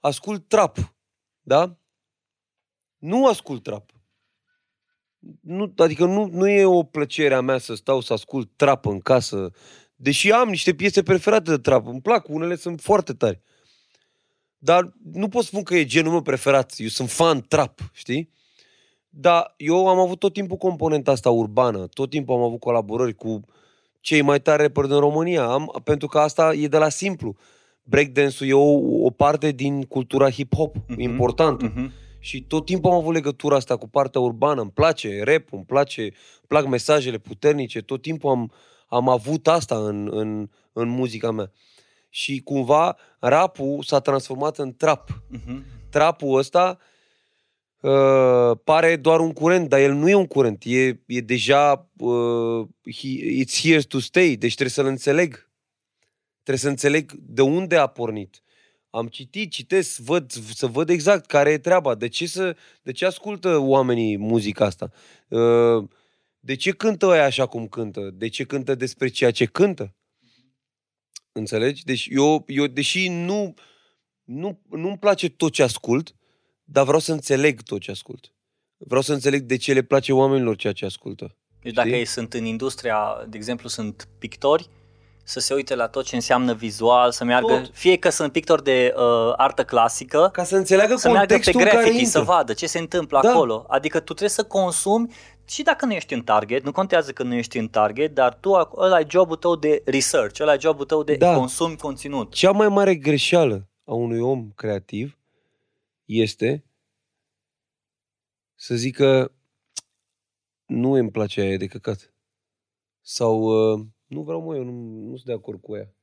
[0.00, 0.94] ascult trap,
[1.42, 1.78] da?
[2.98, 3.95] Nu ascult trap.
[5.40, 9.00] Nu, adică nu, nu e o plăcere a mea să stau să ascult trap în
[9.00, 9.50] casă,
[9.96, 13.40] deși am niște piese preferate de trap, îmi plac, unele sunt foarte tari.
[14.58, 18.30] Dar nu pot spun că e genul meu preferat, eu sunt fan trap, știi?
[19.08, 23.40] Dar eu am avut tot timpul componenta asta urbană, tot timpul am avut colaborări cu
[24.00, 27.36] cei mai tari rapperi din România, am, pentru că asta e de la simplu.
[27.82, 30.96] Breakdance-ul e o, o parte din cultura hip-hop, uh-huh.
[30.96, 31.64] importantă.
[31.64, 31.92] Mhm.
[32.26, 34.60] Și tot timpul am avut legătura asta cu partea urbană.
[34.60, 36.12] Îmi place rap, îmi place, îmi
[36.48, 37.80] plac mesajele puternice.
[37.80, 38.52] Tot timpul am,
[38.88, 41.52] am avut asta în, în, în muzica mea.
[42.08, 45.22] Și cumva rapul s-a transformat în trap.
[45.28, 45.64] Mhm.
[45.90, 46.78] Trapul ăsta
[47.80, 50.62] uh, pare doar un curent, dar el nu e un curent.
[50.64, 52.66] E, e deja, uh,
[52.96, 55.50] he, it's here to stay, deci trebuie să-l înțeleg.
[56.42, 58.42] Trebuie să înțeleg de unde a pornit.
[58.96, 61.94] Am citit, citesc, văd, să văd exact care e treaba.
[61.94, 64.90] De ce, să, de ce ascultă oamenii muzica asta?
[65.28, 65.88] Uh,
[66.40, 68.10] De ce cântă ăia așa cum cântă?
[68.14, 69.94] De ce cântă despre ceea ce cântă?
[71.32, 71.84] Înțelegi?
[71.84, 73.54] Deci eu, eu deși nu,
[74.24, 76.14] nu, nu-mi place tot ce ascult,
[76.64, 78.34] dar vreau să înțeleg tot ce ascult.
[78.76, 81.36] Vreau să înțeleg de ce le place oamenilor ceea ce ascultă.
[81.62, 81.98] Deci dacă Știi?
[82.00, 84.68] ei sunt în industria, de exemplu, sunt pictori,
[85.28, 87.70] să se uite la tot ce înseamnă vizual, să meargă, Tot.
[87.74, 91.60] fie că sunt pictori de uh, artă clasică, Ca să înțeleagă să meargă pe contextul
[91.60, 92.18] în care graffiti, intră.
[92.18, 93.30] să vadă ce se întâmplă Da.
[93.30, 93.64] acolo.
[93.68, 95.14] Adică tu trebuie să consumi
[95.48, 98.50] și dacă nu ești în target, nu contează că nu ești în target, dar tu
[98.64, 101.34] ac- ăla e jobul tău de research, ăla e jobul tău de Da.
[101.34, 102.32] consumi conținut.
[102.34, 105.18] Cea mai mare greșeală a unui om creativ
[106.04, 106.64] este
[108.54, 109.32] să zică
[110.66, 112.12] nu îmi place aia e de căcat.
[113.00, 114.72] Sau uh, nu vreau mă, eu nu,
[115.08, 115.94] nu sunt de acord cu ea.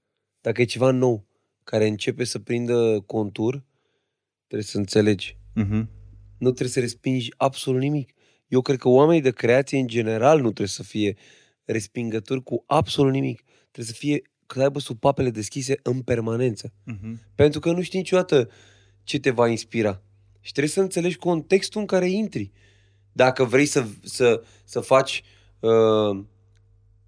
[0.42, 1.26] Dacă e ceva nou
[1.64, 3.64] care începe să prindă contur,
[4.48, 5.38] trebuie să înțelegi.
[5.38, 5.88] Uh-huh.
[6.38, 8.14] Nu trebuie să respingi absolut nimic.
[8.48, 11.18] Eu cred că oamenii de creație în general nu trebuie să fie
[11.64, 13.44] respingători cu absolut nimic.
[13.72, 16.70] Trebuie să fie, să aibă supapele deschise în permanență.
[16.70, 17.32] Uh-huh.
[17.36, 18.50] Pentru că nu știi niciodată
[19.04, 20.02] ce te va inspira.
[20.40, 22.52] Și trebuie să înțelegi contextul în care intri.
[23.12, 25.24] Dacă vrei să, să, să faci
[25.60, 26.24] uh,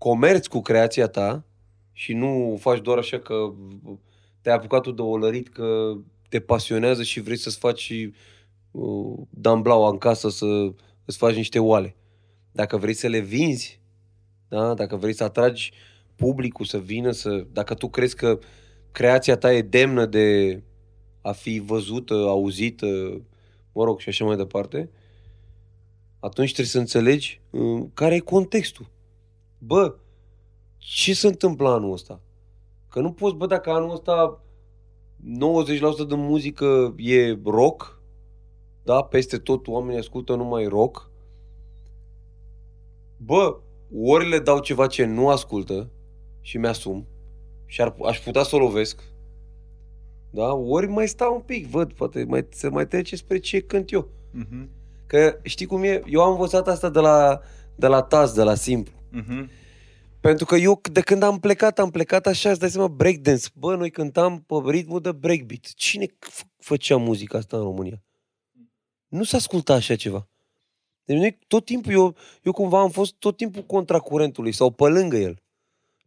[0.06, 1.46] comerț cu creația ta
[1.92, 3.54] și nu faci doar așa că
[4.42, 5.98] te-ai apucat tu de olărit, că
[6.30, 8.10] te pasionează și vrei să-ți faci
[8.72, 10.74] uh, damblaua în casă, să
[11.06, 11.96] îți faci niște oale.
[12.52, 13.82] Dacă vrei să le vinzi,
[14.48, 14.74] da?
[14.74, 15.72] dacă vrei să atragi
[16.16, 18.40] publicul să vină, să, dacă tu crezi că
[18.92, 20.62] creația ta e demnă de
[21.22, 23.22] a fi văzută, auzită,
[23.72, 24.90] mă rog, și așa mai departe,
[26.20, 28.94] atunci trebuie să înțelegi uh, care e contextul.
[29.66, 29.96] Bă,
[30.78, 32.22] ce se întâmplă anul ăsta?
[32.90, 34.44] Că nu poți, bă, dacă anul ăsta
[36.06, 38.02] 90% din muzică e rock,
[38.84, 41.10] da, peste tot oamenii ascultă numai rock,
[43.18, 43.60] bă,
[44.02, 45.90] ori le dau ceva ce nu ascultă
[46.42, 47.08] și mi-asum
[47.66, 49.04] și ar, aș putea să o lovesc,
[50.30, 53.92] da, ori mai stau un pic, văd, poate mai, să mai trece spre ce cânt
[53.92, 54.10] eu.
[54.10, 54.68] Uh-huh.
[55.08, 56.02] Că știi cum e?
[56.06, 57.40] Eu am învățat asta de la,
[57.76, 58.94] de la Taz, de la Simplu.
[59.22, 59.50] Uh-huh.
[60.20, 63.48] Pentru că eu, de când am plecat, am plecat așa, îți dai seama, breakdance.
[63.54, 65.62] Bă, noi cântam pe ritmul de breakbeat.
[65.76, 68.02] Cine f- făcea muzica asta în România?
[69.08, 70.28] Nu s-a ascultat așa ceva.
[71.04, 74.84] Deci noi tot timpul, eu, eu cumva am fost tot timpul contra curentului sau pe
[74.88, 75.42] lângă el.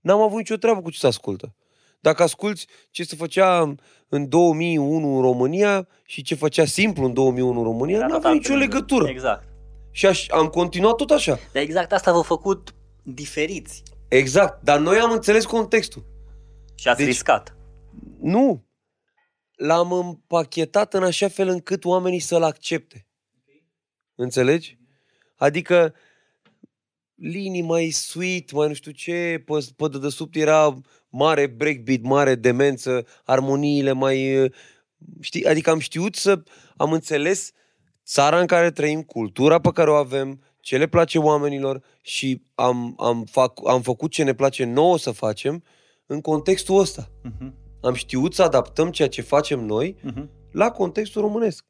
[0.00, 1.54] N-am avut nicio treabă cu ce se ascultă.
[2.00, 3.74] Dacă asculți ce se făcea
[4.08, 8.30] în 2001 în România și ce făcea simplu în 2001 în România, Era n-a total
[8.30, 8.74] avut nicio pe lângă.
[8.74, 9.08] legătură.
[9.08, 9.48] Exact.
[9.90, 11.38] Și aș, am continuat tot așa.
[11.52, 12.74] Dar exact asta v-a făcut
[13.14, 14.62] diferiți Exact.
[14.64, 16.04] Dar noi am înțeles contextul.
[16.74, 17.56] și ați Deci- riscat.
[18.20, 18.66] Nu.
[19.56, 23.06] L-am împachetat în așa fel încât oamenii să-l accepte.
[24.14, 24.78] Înțelegi?
[25.36, 25.94] Adică
[27.14, 33.06] linii mai sweet, mai nu știu ce, pe, pe dedesubt era mare breakbeat, mare demență,
[33.24, 34.42] armoniile mai...
[34.42, 34.52] uh,
[35.20, 35.46] Știi?
[35.46, 36.42] Adică am știut să...
[36.76, 37.50] Am înțeles
[38.04, 42.94] țara în care trăim, cultura pe care o avem, ce le place oamenilor și am,
[42.98, 45.62] am, fac, am făcut ce ne place nouă să facem
[46.06, 47.52] în contextul ăsta Uh-huh.
[47.80, 50.26] am știut să adaptăm ceea ce facem noi Uh-huh.
[50.52, 51.64] la contextul românesc.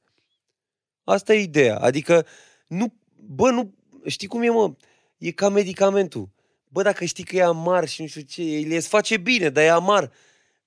[1.04, 1.78] Asta e ideea.
[1.78, 2.26] Adică,
[2.68, 3.74] nu, bă, nu,
[4.06, 4.72] știi cum e, mă?
[5.18, 6.28] E ca medicamentul.
[6.68, 9.64] Bă, dacă știi că e amar și nu știu ce, el îți face bine, dar
[9.64, 10.10] e amar.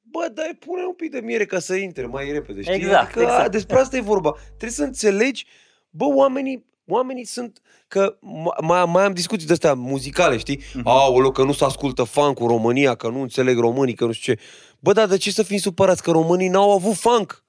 [0.01, 2.73] Bă, dar pune un pic de miere ca să intre mai repede, știi?
[2.73, 3.45] Exact, adică, exact.
[3.45, 4.31] A, despre asta e vorba.
[4.47, 5.45] Trebuie să înțelegi,
[5.89, 8.17] bă, oamenii, oamenii sunt, că
[8.61, 10.57] mai, mai am discuții de astea muzicale, știi?
[10.57, 10.83] Uh-huh.
[10.83, 14.33] Aoleu, că nu se ascultă funk în România, că nu înțeleg românii, că nu știu
[14.33, 14.41] ce.
[14.79, 17.43] Bă, dar de ce să fim supărați că românii n-au avut funk?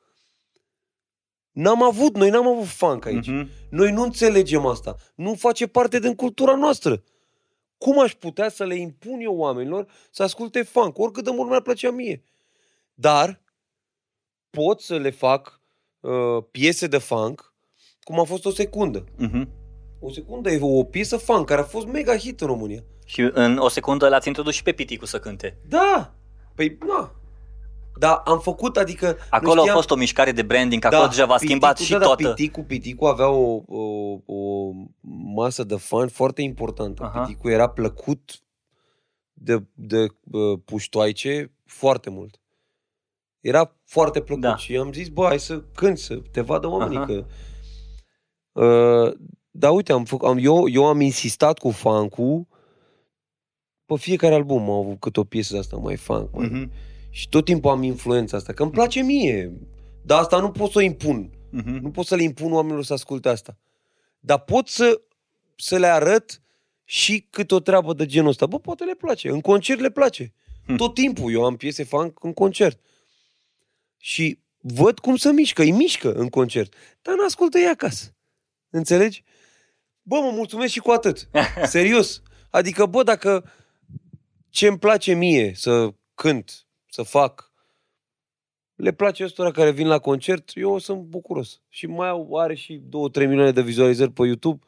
[1.51, 3.31] N-am avut, noi n-am avut funk aici.
[3.31, 3.69] Uh-huh.
[3.71, 4.97] Noi nu înțelegem asta.
[5.15, 7.03] Nu face parte din cultura noastră.
[7.79, 10.99] Cum aș putea să le impun eu oamenilor să asculte funk?
[10.99, 12.23] Oricât de mult mi-ar plăcea mie.
[12.95, 13.43] Dar
[14.51, 15.61] pot să le fac
[16.01, 17.52] uh, piese de funk
[18.03, 19.05] cum a fost o secundă.
[19.05, 19.47] Uh-huh.
[20.01, 22.85] O secundă e o piesă funk care a fost mega hit în România.
[23.05, 25.59] Și în o secundă l-ați introdus și pe Piticu să cânte.
[25.69, 26.15] Da!
[26.55, 27.15] Păi, da.
[27.99, 29.17] Da, am făcut, adică...
[29.31, 29.69] Acolo știam...
[29.69, 32.29] a fost o mișcare de branding, acolo da, deja v-a schimbat și da, da, toată...
[32.29, 33.83] Piticu, Piticu avea o, o,
[34.27, 34.71] o
[35.35, 37.03] masă de fan foarte importantă.
[37.05, 37.21] Aha.
[37.21, 38.43] Piticu era plăcut
[39.33, 42.41] de, de uh, puștoaice foarte mult.
[43.41, 44.57] Era foarte plăcut da.
[44.57, 47.07] și am zis, bă, hai să cânt, să te vadă oamenii Aha.
[47.07, 47.25] că...
[48.53, 49.13] Uh,
[49.51, 52.15] da, uite, am făcut, am, eu, eu am insistat cu funk
[53.85, 56.31] pe fiecare album am avut câte o piesă de asta mai funk.
[56.33, 56.49] Mai...
[56.49, 56.71] Uh-huh.
[57.11, 59.53] Și tot timpul am influența asta, că îmi place mie.
[60.03, 61.31] Dar asta nu pot să o impun.
[61.31, 61.81] Uh-huh.
[61.81, 63.59] Nu pot să le impun oamenilor să asculte asta.
[64.21, 65.01] Dar pot să,
[65.57, 66.43] să le arăt
[66.85, 68.47] și cât o treabă de genul ăsta.
[68.47, 69.31] Bă, poate le place.
[69.31, 70.35] În concert le place.
[70.65, 70.77] Hmm.
[70.77, 72.81] Tot timpul eu am piese funk în concert.
[73.97, 75.63] Și văd cum să mișcă.
[75.63, 76.75] Îi mișcă în concert.
[77.03, 78.15] Dar nu ascultă ei acasă.
[78.73, 79.25] Înțelegi?
[80.03, 81.29] Bă, mă mulțumesc și cu atât.
[81.65, 82.23] Serios.
[82.51, 83.45] Adică, bă, dacă
[84.49, 87.53] ce îmi place mie să cânt, să fac,
[88.75, 91.61] le place ăstora care vin la concert, eu sunt bucuros.
[91.69, 92.81] Și mai au, are și 2-3
[93.15, 94.65] milioane de vizualizări pe YouTube,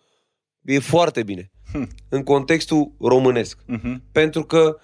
[0.63, 1.51] e foarte bine.
[1.73, 1.89] Hm.
[2.09, 3.59] În contextul românesc.
[3.63, 3.97] Uh-huh.
[4.13, 4.79] Pentru că,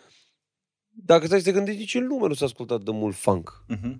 [0.89, 3.65] dacă stai să te gândești, nici în lume nu s-a ascultat de mult funk.
[3.75, 3.97] Uh-huh.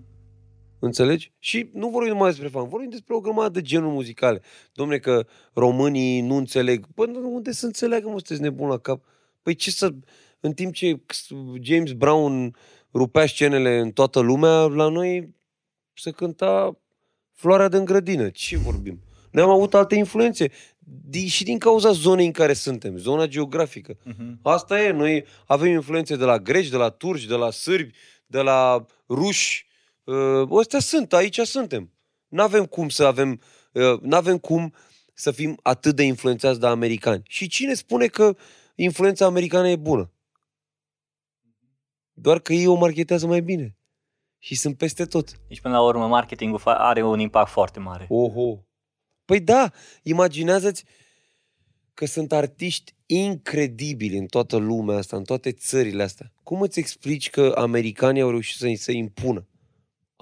[0.83, 1.31] Înțelegi?
[1.39, 4.41] Și nu vorbim numai despre funk, vorbim despre o grămadă de genuri muzicale.
[4.73, 6.85] Domne, că românii nu înțeleg.
[6.95, 9.03] Păi unde să înțeleagă, mă, sunteți nebun la cap?
[9.41, 9.93] Păi ce să...
[10.39, 10.99] În timp ce
[11.61, 12.55] James Brown
[12.93, 15.35] rupea scenele în toată lumea, la noi
[15.93, 16.81] se cânta
[17.31, 18.29] Floarea din grădină.
[18.29, 19.01] Ce vorbim?
[19.31, 20.51] Noi am avut alte influențe
[21.27, 23.93] și din cauza zonei în care suntem, zona geografică.
[23.93, 24.41] Uh-huh.
[24.41, 27.93] Asta e, noi avem influențe de la greci, de la turci, de la sârbi,
[28.25, 29.67] de la ruși.
[30.11, 31.93] Uh, ăstea sunt, aici suntem.
[32.27, 33.41] Nu avem cum să avem,
[33.73, 34.73] uh, nu avem cum
[35.13, 37.21] să fim atât de influențați de americani.
[37.27, 38.35] Și cine spune că
[38.75, 40.11] influența americană e bună?
[42.13, 43.75] Doar că ei o marketează mai bine.
[44.37, 45.39] Și sunt peste tot.
[45.47, 48.05] Deci, până la urmă, marketingul are un impact foarte mare.
[48.09, 48.65] Oho.
[49.25, 49.71] Păi da,
[50.03, 50.83] imaginează-ți
[51.93, 56.33] că sunt artiști incredibili în toată lumea asta, în toate țările astea.
[56.43, 59.45] Cum îți explici că americanii au reușit să se impună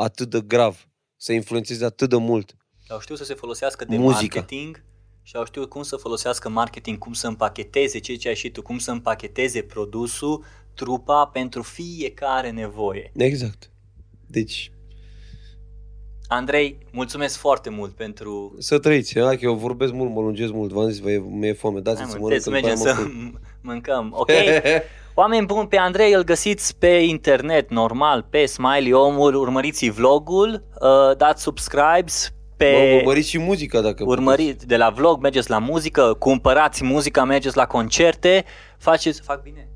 [0.04, 2.56] atât de grav, să influențeze atât de mult?
[2.88, 4.36] Au știut să se folosească de Muzica.
[4.36, 4.84] marketing
[5.24, 8.78] și au știut cum să folosească marketing, cum să împacheteze ce ai și tu, cum
[8.78, 10.44] să împacheteze produsul
[10.74, 13.12] trupa pentru fiecare nevoie.
[13.16, 13.72] Exact.
[14.28, 14.72] Deci...
[16.28, 18.56] Andrei, mulțumesc foarte mult pentru...
[18.60, 22.10] Să trăiți, hai că eu vorbesc mult, mă lungesc mult, v-am zis, mi-e foame, dați-mi
[22.10, 22.42] să mănânc.
[22.42, 22.96] Să mergem să
[23.62, 24.30] mâncăm, ok?
[25.20, 31.18] Oameni buni, pe Andrei îl găsiți pe internet, normal, pe Smiley Omul, urmăriți vlogul, uh,
[31.18, 32.92] dați subscribes, pe...
[32.92, 34.68] Mă, urmăriți și muzica dacă Urmăriți puteți.
[34.68, 38.46] de la vlog, mergeți la muzică, cumpărați muzica, mergeți la concerte,
[38.78, 39.22] faceți...
[39.22, 39.70] Fac bine?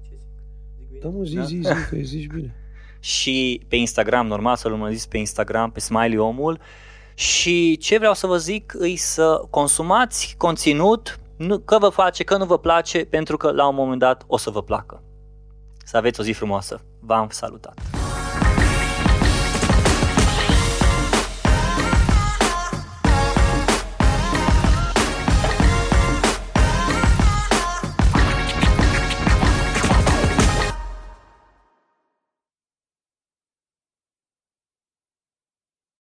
[1.01, 1.43] Da, mă, zi, da?
[1.43, 2.55] zi, zi, că zici bine.
[2.99, 6.59] și pe Instagram, normal să-l urmăriți pe Instagram, pe Smiley Omul.
[7.13, 12.37] Și ce vreau să vă zic e să consumați conținut, nu, că vă face, că
[12.37, 15.03] nu vă place, pentru că la un moment dat o să vă placă.
[15.83, 16.81] Să aveți o zi frumoasă.
[16.99, 18.02] V-am salutat!